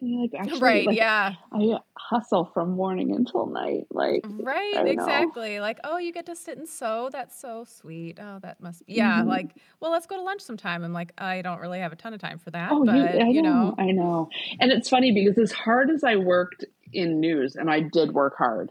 [0.00, 0.86] And you're like, actually, right.
[0.86, 1.34] like, yeah.
[1.52, 3.86] I hustle from morning until night.
[3.90, 4.72] Like, Right.
[4.74, 4.90] Don't know.
[4.90, 5.60] Exactly.
[5.60, 7.08] Like, oh, you get to sit and sew.
[7.12, 8.18] That's so sweet.
[8.20, 8.94] Oh, that must be.
[8.94, 9.20] Yeah.
[9.22, 9.26] Mhm.
[9.26, 10.82] Like, well, let's go to lunch sometime.
[10.84, 12.70] I'm like, I don't really have a ton of time for that.
[12.72, 14.28] Oh, but, you, I you know, know, I know.
[14.58, 18.36] And it's funny because as hard as I worked in news, and I did work
[18.36, 18.70] hard,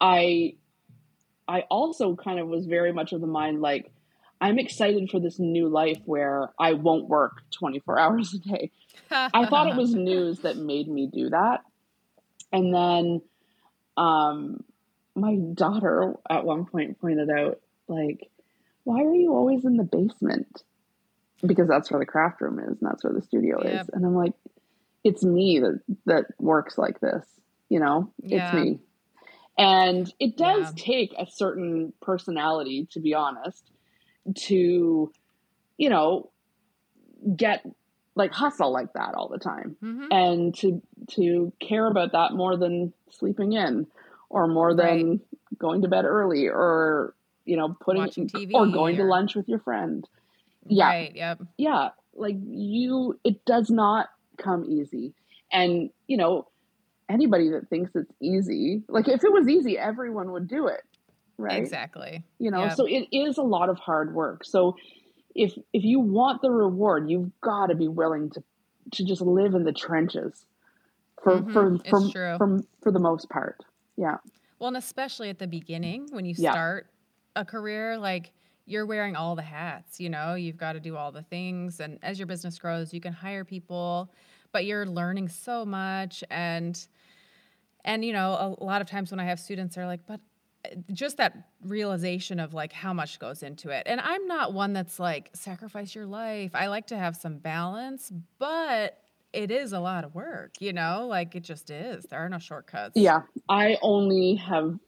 [0.00, 0.54] I,
[1.46, 3.90] I also kind of was very much of the mind like,
[4.40, 8.70] I'm excited for this new life where I won't work 24 hours a day.
[9.10, 11.60] I thought it was news that made me do that.
[12.52, 13.20] And then
[13.96, 14.64] um,
[15.14, 18.30] my daughter at one point pointed out, like,
[18.84, 20.62] why are you always in the basement?
[21.44, 23.82] Because that's where the craft room is and that's where the studio Yep.
[23.82, 23.88] is.
[23.92, 24.32] And I'm like,
[25.04, 27.24] it's me that, that works like this,
[27.68, 28.12] you know?
[28.22, 28.38] Yeah.
[28.38, 28.78] It's me.
[29.58, 30.84] And it does Yeah.
[30.84, 33.70] take a certain personality, to be honest,
[34.34, 35.12] to,
[35.76, 36.30] you know,
[37.36, 37.64] get
[38.14, 42.56] like hustle like that all the time hmm and to to care about that more
[42.56, 43.86] than sleeping in
[44.28, 45.20] or more than
[45.58, 47.14] going to bed early or
[47.44, 50.06] you know putting Watching TV or going to lunch with your friend.
[50.66, 50.86] Yeah.
[50.86, 51.16] Right.
[51.16, 51.42] Yep.
[51.56, 51.88] yeah.
[52.14, 55.14] Like you it does not come easy.
[55.50, 56.48] And you know
[57.08, 60.82] anybody that thinks it's easy like if it was easy everyone would do it
[61.38, 62.24] right Exactly.
[62.38, 62.70] you know Yep.
[62.70, 64.74] so it is a lot of hard work so
[65.34, 68.42] if if you want the reward you've got to be willing to
[68.92, 70.46] to just live in the trenches
[71.22, 72.38] for Mhm, for for, true.
[72.38, 73.58] for for the most part
[73.96, 74.16] yeah
[74.58, 76.58] Well, and especially at the beginning when you Yeah.
[76.58, 76.90] start
[77.36, 78.32] a career, like
[78.66, 81.80] you're wearing all the hats, you know, you've got to do all the things.
[81.80, 84.12] And as your business grows, you can hire people,
[84.52, 86.22] but you're learning so much.
[86.30, 86.86] And,
[87.84, 90.20] and, you know, a lot of times when I have students, they're like, but
[90.92, 93.84] just that realization of like how much goes into it.
[93.86, 96.54] And I'm not one that's like sacrifice your life.
[96.54, 98.98] I like to have some balance, but
[99.32, 101.06] it is a lot of work, you know?
[101.08, 102.04] Like it just is.
[102.04, 102.92] There are no shortcuts.
[102.96, 103.22] Yeah.
[103.48, 104.78] I only have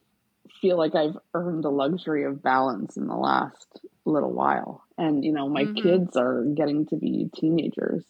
[0.60, 4.84] feel like I've earned the luxury of balance in the last little while.
[4.98, 5.82] And you know, my mm-hmm.
[5.82, 8.04] kids are getting to be teenagers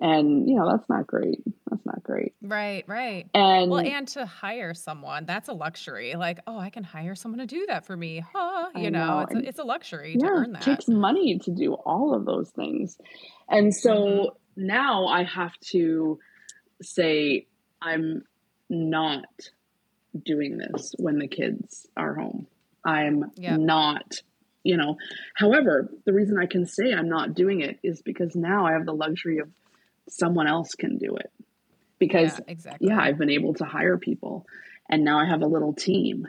[0.00, 1.42] and you know that's not great.
[1.68, 2.34] That's not great.
[2.40, 3.28] Right right.
[3.34, 6.14] And well and to hire someone that's a luxury.
[6.14, 8.24] Like oh i can hire someone to do that for me.
[8.32, 10.62] Huh you know, know, It's, a, it's a luxury yeah, to earn that.
[10.62, 12.96] it takes money to do all of those things.
[13.48, 14.66] And so mm-hmm.
[14.66, 16.18] now i have to
[16.80, 17.46] say
[17.82, 18.22] i'm
[18.70, 19.26] not
[20.24, 22.46] doing this when the kids are home.
[22.84, 23.56] I'm yeah.
[23.56, 24.22] not
[24.62, 24.96] you know.
[25.34, 28.86] However the reason i can say i'm not doing it is because now i have
[28.86, 29.48] the luxury of
[30.10, 31.30] someone else can do it.
[31.98, 32.88] Because yeah, exactly.
[32.88, 34.46] yeah i've been able to hire people
[34.88, 36.28] and now i have a little team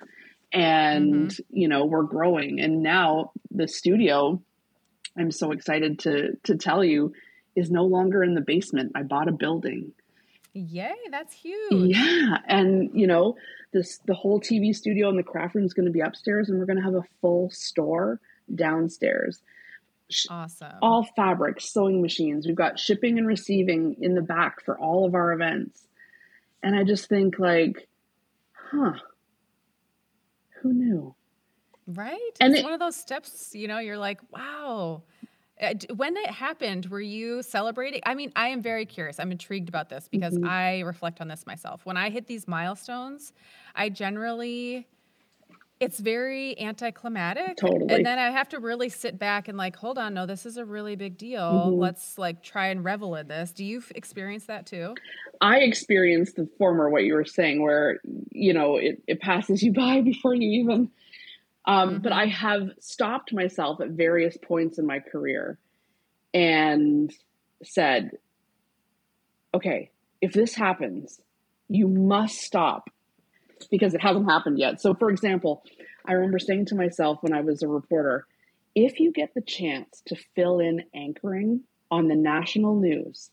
[0.52, 1.44] and mm-hmm.
[1.50, 2.60] you know we're growing.
[2.60, 4.42] And now the studio
[5.18, 7.14] i'm so excited to to tell you
[7.56, 8.94] is no longer in the basement.
[8.96, 9.92] I bought a building.
[10.54, 11.96] Yay that's huge.
[11.96, 13.36] Yeah and you know
[13.72, 16.58] this the whole tv studio and the craft room is going to be upstairs and
[16.58, 18.20] we're going to have a full store
[18.54, 19.42] downstairs
[20.30, 20.74] Awesome.
[20.82, 22.48] All fabrics, sewing machines.
[22.48, 25.88] We've got shipping and receiving in the back for all of our events.
[26.64, 27.88] And I just think like,
[28.54, 28.94] huh,
[30.62, 31.16] who knew?
[31.88, 32.32] Right.
[32.40, 35.04] And it's it, one of those steps, you know, you're like, wow.
[35.62, 38.02] Uh, when it happened, were you celebrating?
[38.06, 39.20] I mean, I am very curious.
[39.20, 40.48] I'm intrigued about this because mm-hmm.
[40.48, 41.86] I reflect on this myself.
[41.86, 43.34] When I hit these milestones,
[43.76, 44.88] I generally
[45.80, 47.56] it's very anticlimactic.
[47.58, 47.94] Totally.
[47.94, 50.58] And then I have to really sit back and like, hold on, no, this is
[50.58, 51.40] a really big deal.
[51.40, 51.80] Mm-hmm.
[51.80, 53.52] Let's like try and revel in this.
[53.52, 54.96] Do you experience that too?
[55.40, 59.72] I experienced the former, what you were saying, where, you know, it, it passes you
[59.74, 60.92] by before you even.
[61.66, 61.98] Um, mm-hmm.
[62.00, 65.58] But I have stopped myself at various points in my career
[66.34, 67.14] and
[67.64, 68.12] said,
[69.54, 71.22] okay, if this happens,
[71.70, 72.90] you must stop
[73.68, 74.82] because it hasn't happened yet.
[74.82, 75.64] So, for example,
[76.06, 78.26] I remember saying to myself when I was a reporter,
[78.76, 83.32] if you get the chance to fill in anchoring on the national news,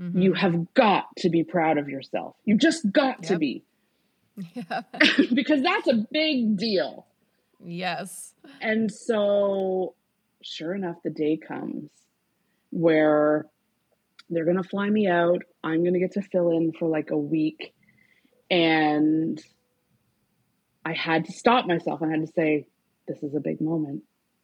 [0.00, 0.20] mm-hmm.
[0.20, 2.36] you have got to be proud of yourself.
[2.44, 3.28] You just got yep.
[3.28, 3.64] to be.
[4.36, 4.82] Yeah.
[5.34, 7.06] because that's a big deal.
[7.64, 8.34] Yes.
[8.60, 9.94] And so,
[10.42, 11.90] sure enough, the day comes
[12.70, 13.46] where
[14.28, 15.42] they're going to fly me out.
[15.64, 17.74] I'm going to get to fill in for like a week
[18.50, 19.42] and
[20.84, 22.02] I had to stop myself.
[22.02, 22.66] I had to say,
[23.08, 24.02] this is a big moment.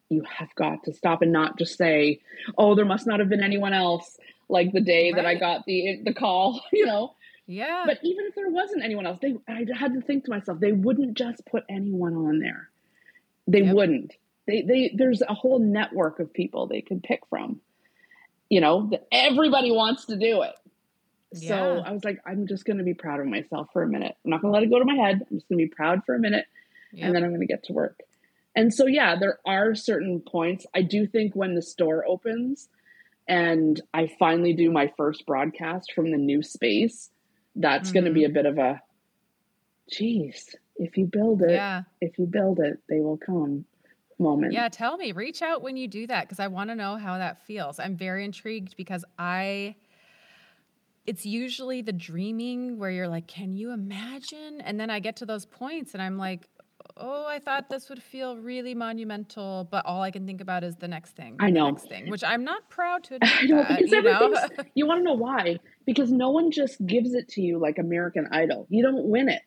[0.08, 2.20] You have got to stop and not just say,
[2.58, 5.16] oh, there must not have been anyone else like the day right.
[5.16, 7.14] that I got the the call, you know.
[7.46, 7.84] Yeah.
[7.86, 10.72] But even if there wasn't anyone else, they I had to think to myself, they
[10.72, 12.68] wouldn't just put anyone on there.
[13.46, 13.74] They yep.
[13.74, 14.12] wouldn't.
[14.46, 17.60] They they there's a whole network of people they could pick from.
[18.48, 20.54] You know, everybody wants to do it.
[21.34, 21.48] Yeah.
[21.48, 24.16] So I was like, I'm just going to be proud of myself for a minute.
[24.24, 25.20] I'm not going to let it go to my head.
[25.30, 26.46] I'm just going to be proud for a minute
[26.98, 28.00] and then I'm going to get to work.
[28.54, 30.66] And so, yeah, there are certain points.
[30.74, 32.68] I do think when the store opens
[33.26, 37.10] and I finally do my first broadcast from the new space,
[37.56, 37.94] that's mm-hmm.
[37.94, 38.82] going to be a bit of a,
[39.90, 41.82] geez, if you build it, yeah.
[42.00, 43.64] if you build it, they will come
[44.22, 44.52] moment.
[44.52, 47.18] Yeah, tell me, reach out when you do that because I want to know how
[47.18, 47.78] that feels.
[47.78, 49.74] I'm very intrigued because I
[51.06, 54.60] it's usually the dreaming where you're like, can you imagine?
[54.60, 56.48] And then I get to those points and I'm like,
[56.96, 60.76] oh, I thought this would feel really monumental, but all I can think about is
[60.76, 61.36] the next thing.
[61.40, 61.70] I know.
[61.70, 63.32] next thing, which I'm not proud to admit.
[63.32, 64.46] I know, that, you, know?
[64.74, 65.58] you want to know why?
[65.86, 68.66] Because no one just gives it to you like American Idol.
[68.68, 69.42] You don't win it.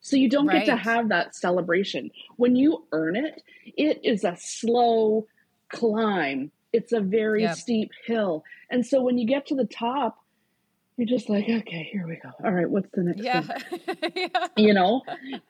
[0.00, 0.64] So you don't right.
[0.64, 2.10] get to have that celebration.
[2.36, 3.42] When you earn it,
[3.76, 5.26] it is a slow
[5.70, 6.50] climb.
[6.72, 7.56] It's a very yep.
[7.56, 8.44] steep hill.
[8.70, 10.18] And so when you get to the top,
[10.98, 12.30] you're just like, okay, here we go.
[12.44, 13.44] All right, what's the next yeah.
[14.16, 14.48] yeah.
[14.56, 15.02] You know?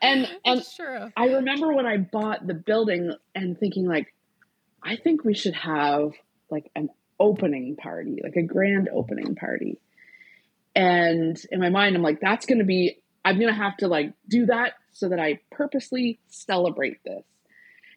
[0.02, 1.10] And and true.
[1.16, 4.12] I remember when I bought the building and thinking like,
[4.84, 6.12] I think we should have
[6.50, 9.78] like an opening party, like a grand opening party.
[10.76, 14.46] And in my mind, I'm like, that's gonna be I'm gonna have to like do
[14.46, 17.24] that so that I purposely celebrate this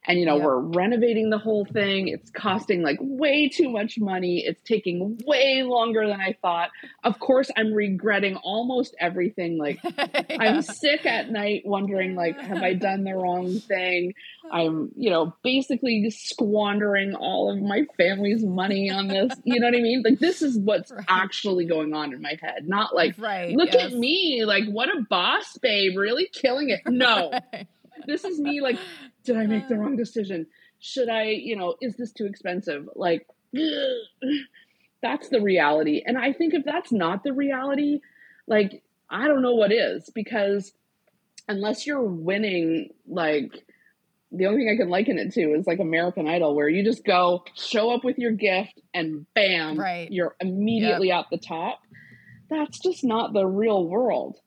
[0.05, 0.45] and you know yep.
[0.45, 2.07] we're renovating the whole thing.
[2.07, 4.43] It's costing like way too much money.
[4.45, 6.69] It's taking way longer than i thought.
[7.03, 9.57] Of course i'm regretting almost everything.
[9.57, 10.37] Like yeah.
[10.39, 14.13] i'm sick at night wondering like have i done the wrong thing?
[14.51, 19.33] I'm you know basically squandering all of my family's money on this.
[19.43, 20.01] You know what i mean?
[20.03, 21.05] Like this is what's right.
[21.07, 22.67] actually going on in my head.
[22.67, 23.91] Not like right look yes.
[23.91, 24.45] at me.
[24.45, 25.95] Like what a boss babe.
[25.95, 26.81] Really killing it.
[26.87, 27.31] No
[28.05, 28.77] this is me like,
[29.23, 30.47] did I make the wrong decision?
[30.79, 32.87] Should I, you know, is this too expensive?
[32.95, 33.27] Like,
[35.01, 36.03] that's the reality.
[36.05, 38.01] And I think if that's not the reality,
[38.47, 40.71] like, I don't know what is because
[41.47, 43.63] unless you're winning, like,
[44.31, 47.03] the only thing I can liken it to is like American Idol, where you just
[47.03, 50.09] go show up with your gift and bam, right.
[50.09, 51.25] you're immediately yep.
[51.25, 51.81] at the top.
[52.49, 54.37] That's just not the real world.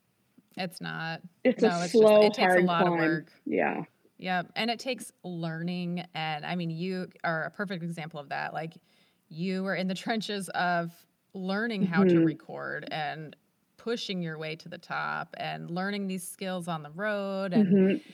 [0.57, 1.20] It's not.
[1.42, 2.92] It's no, a it's slow, just, it takes a lot climb.
[2.92, 3.32] of work.
[3.44, 3.84] Yeah.
[4.18, 4.52] Yep.
[4.57, 6.05] And it takes learning.
[6.14, 8.55] And I mean, you are a perfect example of that.
[8.55, 8.74] Like,
[9.28, 10.92] you were in the trenches of
[11.34, 12.18] learning how mm-hmm.
[12.18, 13.34] to record and
[13.76, 18.11] pushing your way to the top and learning these skills on the road and mm-hmm.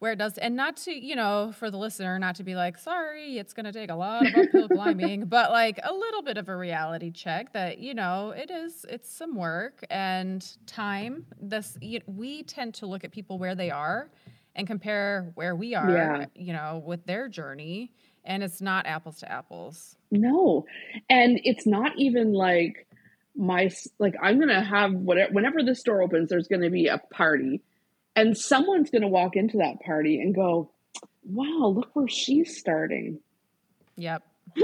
[0.00, 2.76] Where it does and not to you know for the listener not to be like
[2.76, 6.36] sorry it's going to take a lot of uphill climbing but like a little bit
[6.36, 11.26] of a reality check that you know it is it's some work and time.
[11.40, 14.10] This you, we tend to look at people where they are
[14.56, 16.24] and compare where we are yeah.
[16.34, 17.92] you know with their journey
[18.24, 19.96] and it's not apples to apples.
[20.10, 20.66] No.
[21.08, 22.86] And it's not even like
[23.36, 23.70] my
[24.00, 27.62] like i'm gonna have whatever whenever the store opens there's gonna be a party
[28.20, 30.70] and someone's gonna walk into that party and go
[31.24, 33.18] wow look where she's starting.
[33.96, 34.22] Yep.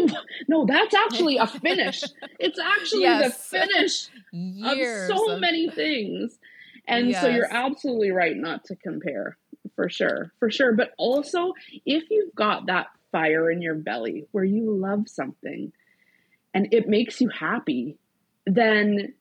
[0.49, 2.03] No that's actually a finish.
[2.39, 3.49] It's actually yes.
[3.49, 5.41] the finish Years of so of...
[5.41, 6.39] many things.
[6.89, 7.21] And yes.
[7.21, 9.37] so you're absolutely right not to compare
[9.75, 10.73] for sure for sure.
[10.73, 11.53] But also
[11.85, 15.73] if you've got that fire in your belly where you love something
[16.53, 17.97] and it makes you happy
[18.47, 19.15] then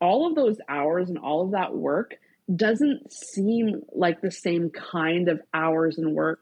[0.00, 2.14] all of those hours and all of that work
[2.54, 6.40] doesn't seem like the same kind of hours and work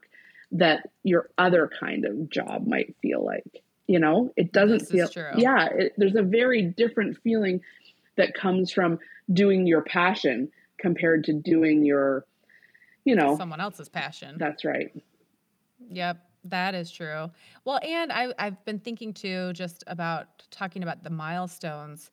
[0.52, 5.30] that your other kind of job might feel like you know it doesn't this feel
[5.36, 7.60] yeah it, there's a very different feeling
[8.16, 8.98] that comes from
[9.32, 10.48] doing your passion
[10.78, 12.24] compared to doing your
[13.04, 14.92] you know someone else's passion that's right
[15.90, 17.30] yep that is true.
[17.64, 22.10] Well, and I, I've been thinking too, just about talking about the milestones.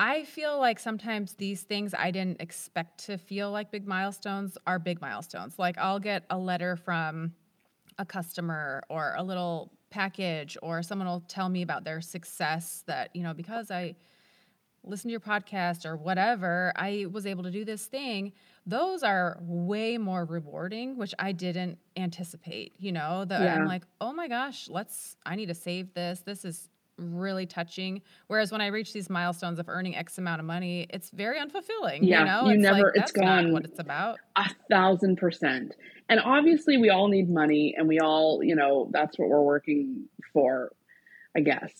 [0.00, 4.78] I feel like sometimes these things I didn't expect to feel like big milestones are
[4.78, 5.58] big milestones.
[5.58, 7.34] Like I'll get a letter from
[7.98, 13.14] a customer or a little package, or someone will tell me about their success that,
[13.14, 13.94] you know, because I
[14.84, 18.32] listen to your podcast or whatever, I was able to do this thing
[18.66, 22.72] those are way more rewarding, which I didn't anticipate.
[22.78, 23.54] You know, that yeah.
[23.54, 26.20] I'm like, oh my gosh, let's, I need to save this.
[26.20, 26.68] This is
[27.00, 28.02] really touching.
[28.26, 32.00] Whereas when I reach these milestones of earning X amount of money, it's very unfulfilling.
[32.02, 33.52] Yeah, you know, you it's never, like, it's gone.
[33.52, 34.18] what it's about.
[34.36, 35.74] A thousand percent.
[36.08, 40.04] And obviously, we all need money, and we all, you know, that's what we're working
[40.32, 40.72] for,
[41.36, 41.72] I guess.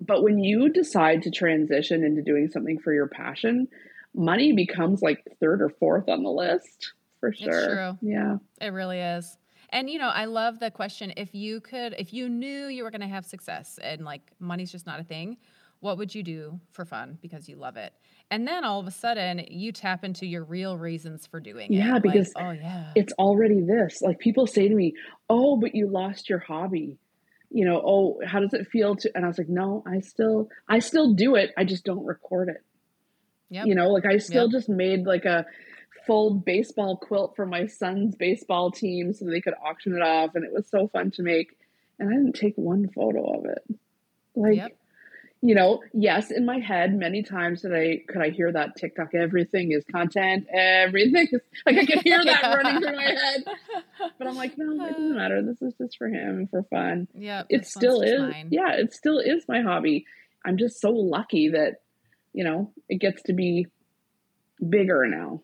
[0.00, 3.68] But when you decide to transition into doing something for your passion,
[4.14, 7.96] money becomes like third or fourth on the list for sure.
[8.02, 8.36] Yeah.
[8.60, 9.36] It really is.
[9.70, 12.90] And you know, I love the question if you could if you knew you were
[12.90, 15.36] going to have success and like money's just not a thing,
[15.80, 17.92] what would you do for fun because you love it?
[18.30, 21.80] And then all of a sudden you tap into your real reasons for doing yeah,
[21.80, 21.86] it.
[21.86, 22.92] Yeah, because like, oh yeah.
[22.94, 24.00] It's already this.
[24.00, 24.94] Like people say to me,
[25.28, 26.98] "Oh, but you lost your hobby."
[27.50, 30.48] You know, "Oh, how does it feel to?" And I was like, "No, I still
[30.68, 31.52] I still do it.
[31.56, 32.62] I just don't record it."
[33.50, 33.66] Yep.
[33.66, 34.52] You know, like I still yep.
[34.52, 35.46] just made like a
[36.06, 40.44] full baseball quilt for my son's baseball team so they could auction it off and
[40.44, 41.56] it was so fun to make
[41.98, 43.64] and I didn't take one photo of it.
[44.34, 44.76] Like yep.
[45.40, 49.14] you know, yes, in my head many times did I could I hear that TikTok
[49.14, 53.44] everything is content, everything is like I could hear that running through my head.
[54.18, 55.42] But I'm like, no, it doesn't matter.
[55.42, 57.08] This is just for him and for fun.
[57.14, 57.44] Yeah.
[57.48, 58.20] It still is.
[58.20, 58.48] Mine.
[58.50, 60.06] Yeah, it still is my hobby.
[60.44, 61.76] I'm just so lucky that
[62.34, 63.68] you know, it gets to be
[64.68, 65.40] bigger now.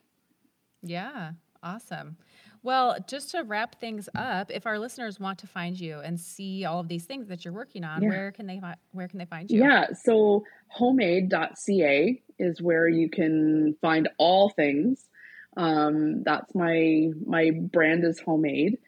[0.83, 2.17] Yeah, awesome.
[2.63, 6.65] Well, just to wrap things up, if our listeners want to find you and see
[6.65, 8.09] all of these things that you're working on, yeah.
[8.09, 8.61] where can they
[8.93, 9.61] where can they find you?
[9.61, 15.09] Yeah, so homemade.ca is where you can find all things.
[15.57, 18.79] Um, that's my my brand is homemade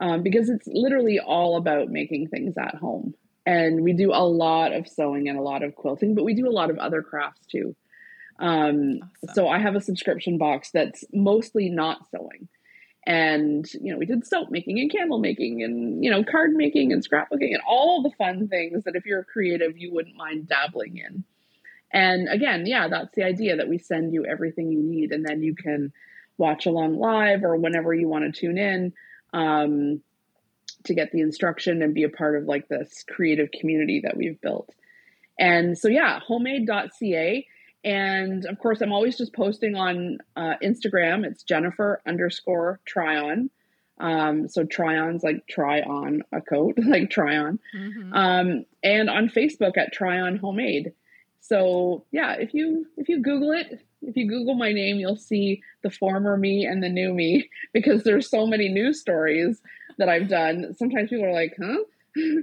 [0.00, 3.14] um, because it's literally all about making things at home
[3.46, 6.48] and we do a lot of sewing and a lot of quilting, but we do
[6.48, 7.74] a lot of other crafts too.
[8.40, 9.34] Um, awesome.
[9.34, 12.48] So I have a subscription box that's mostly not sewing.
[13.06, 16.92] And, you know, we did soap making and candle making and, you know, card making
[16.92, 20.98] and scrapbooking and all the fun things that if you're creative, you wouldn't mind dabbling
[20.98, 21.24] in.
[21.92, 25.42] And again, yeah, that's the idea that we send you everything you need and then
[25.42, 25.92] you can
[26.38, 28.92] watch along live or whenever you want to tune in.
[29.32, 30.02] Um,
[30.84, 34.40] to get the instruction and be a part of like this creative community that we've
[34.40, 34.70] built.
[35.38, 37.46] And so yeah, homemade.ca
[37.84, 41.24] And of course, I'm always just posting on uh, Instagram.
[41.24, 43.50] It's Jennifer underscore Tryon.
[43.98, 47.58] Um, so Tryon's like try on a coat, like try on.
[47.76, 48.12] Mm-hmm.
[48.14, 50.92] Um, and on Facebook at Tryon homemade.
[51.40, 55.62] So yeah, if you if you Google it, if you Google my name, you'll see
[55.82, 59.60] the former me and the new me because there's so many news stories
[59.98, 60.74] that I've done.
[60.76, 61.78] Sometimes people are like, huh?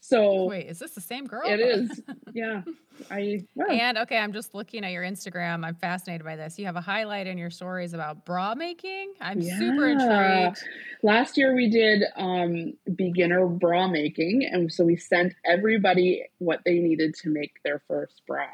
[0.00, 1.46] So wait, is this the same girl?
[1.46, 2.02] It is.
[2.32, 2.62] Yeah.
[3.10, 5.64] I And okay, I'm just looking at your Instagram.
[5.66, 6.60] I'm fascinated by this.
[6.60, 9.14] You have a highlight in your stories about bra making.
[9.20, 9.58] I'm yeah.
[9.58, 10.62] super intrigued.
[11.02, 16.78] Last year we did um, beginner bra making, and so we sent everybody what they
[16.78, 18.46] needed to make their first bra.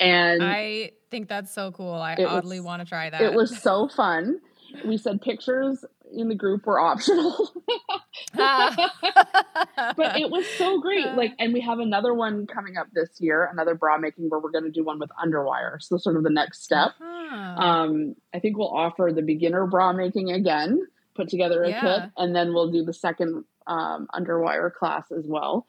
[0.00, 1.94] And I think that's so cool.
[1.94, 3.20] I oddly want to try that.
[3.20, 4.40] It was so fun.
[4.84, 7.50] We said pictures in the group were optional.
[8.34, 11.06] but it was so great.
[11.20, 14.50] Like, and we have another one coming up this year, another bra making where we're
[14.50, 15.82] going to do one with underwire.
[15.82, 16.92] So, sort of the next step.
[17.00, 17.34] Uh-huh.
[17.34, 21.80] Um, I think we'll offer the beginner bra making again, put together a yeah.
[21.80, 25.66] kit, and then we'll do the second um, underwire class as well.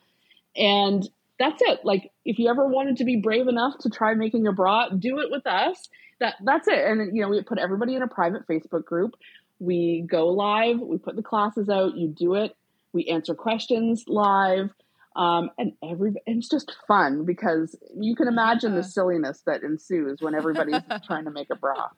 [0.56, 1.10] And
[1.40, 1.80] that's it.
[1.84, 5.20] Like, if you ever wanted to be brave enough to try making a bra, do
[5.20, 5.90] it with us.
[6.20, 6.80] That that's it.
[6.86, 9.16] And you know, we put everybody in a private Facebook group
[9.62, 12.56] we go live, we put the classes out, you do it,
[12.94, 14.72] we answer questions live.
[15.14, 20.22] Um, and every and it's just fun because you can imagine the silliness that ensues
[20.22, 21.90] when everybody's trying to make a bra.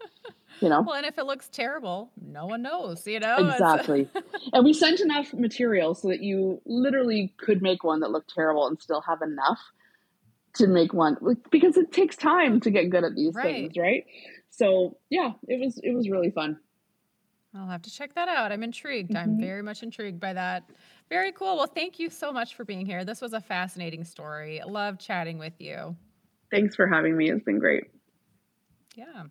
[0.61, 0.82] You know.
[0.82, 3.05] Well, and if it looks terrible, no one knows.
[3.05, 3.38] You know.
[3.38, 4.09] Exactly.
[4.53, 8.66] and we sent enough material so that you literally could make one that looked terrible
[8.66, 9.59] and still have enough
[10.55, 11.18] to make one
[11.51, 13.45] because it takes time to get good at these right.
[13.45, 14.05] things, right?
[14.49, 16.57] So yeah, it was it was really fun.
[17.55, 18.51] I'll have to check that out.
[18.51, 19.11] I'm intrigued.
[19.11, 19.29] Mm-hmm.
[19.29, 20.63] I'm very much intrigued by that.
[21.09, 21.57] Very cool.
[21.57, 23.05] Well, thank you so much for being here.
[23.05, 24.61] This was a fascinating story.
[24.65, 25.95] Love chatting with you.
[26.49, 27.29] Thanks for having me.
[27.29, 27.85] It's been great.
[28.95, 29.23] Yeah.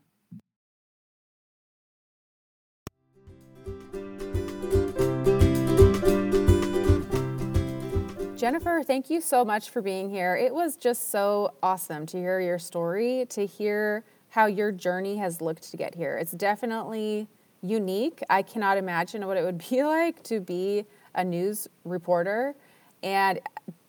[8.37, 10.35] Jennifer, thank you so much for being here.
[10.35, 15.41] It was just so awesome to hear your story, to hear how your journey has
[15.41, 16.17] looked to get here.
[16.17, 17.29] It's definitely
[17.63, 18.23] unique.
[18.29, 20.85] I cannot imagine what it would be like to be
[21.15, 22.55] a news reporter
[23.03, 23.41] and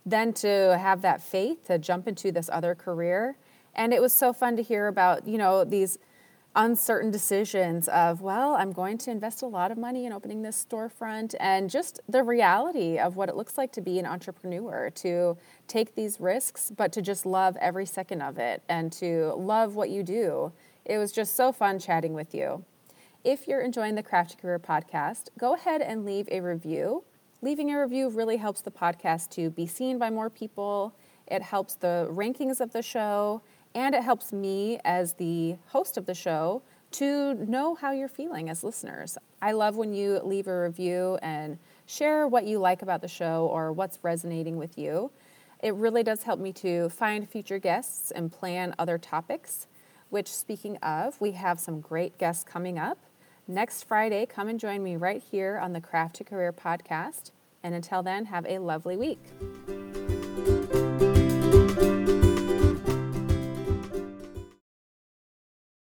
[0.05, 3.37] then to have that faith to jump into this other career.
[3.75, 5.97] And it was so fun to hear about, you know, these
[6.55, 10.63] uncertain decisions of, well, I'm going to invest a lot of money in opening this
[10.63, 15.37] storefront and just the reality of what it looks like to be an entrepreneur, to
[15.67, 19.89] take these risks, but to just love every second of it and to love what
[19.89, 20.51] you do.
[20.85, 22.63] It was just so fun chatting with you.
[23.23, 27.05] If you're enjoying the Craft Career podcast, go ahead and leave a review.
[27.41, 30.93] Leaving a review really helps the podcast to be seen by more people.
[31.27, 33.41] It helps the rankings of the show,
[33.73, 38.49] and it helps me as the host of the show to know how you're feeling
[38.49, 39.17] as listeners.
[39.41, 43.47] I love when you leave a review and share what you like about the show
[43.49, 45.11] or what's resonating with you.
[45.61, 49.67] It really does help me to find future guests and plan other topics,
[50.09, 52.97] which, speaking of, we have some great guests coming up.
[53.47, 57.31] Next Friday, come and join me right here on the Craft to Career podcast.
[57.61, 59.19] And until then, have a lovely week.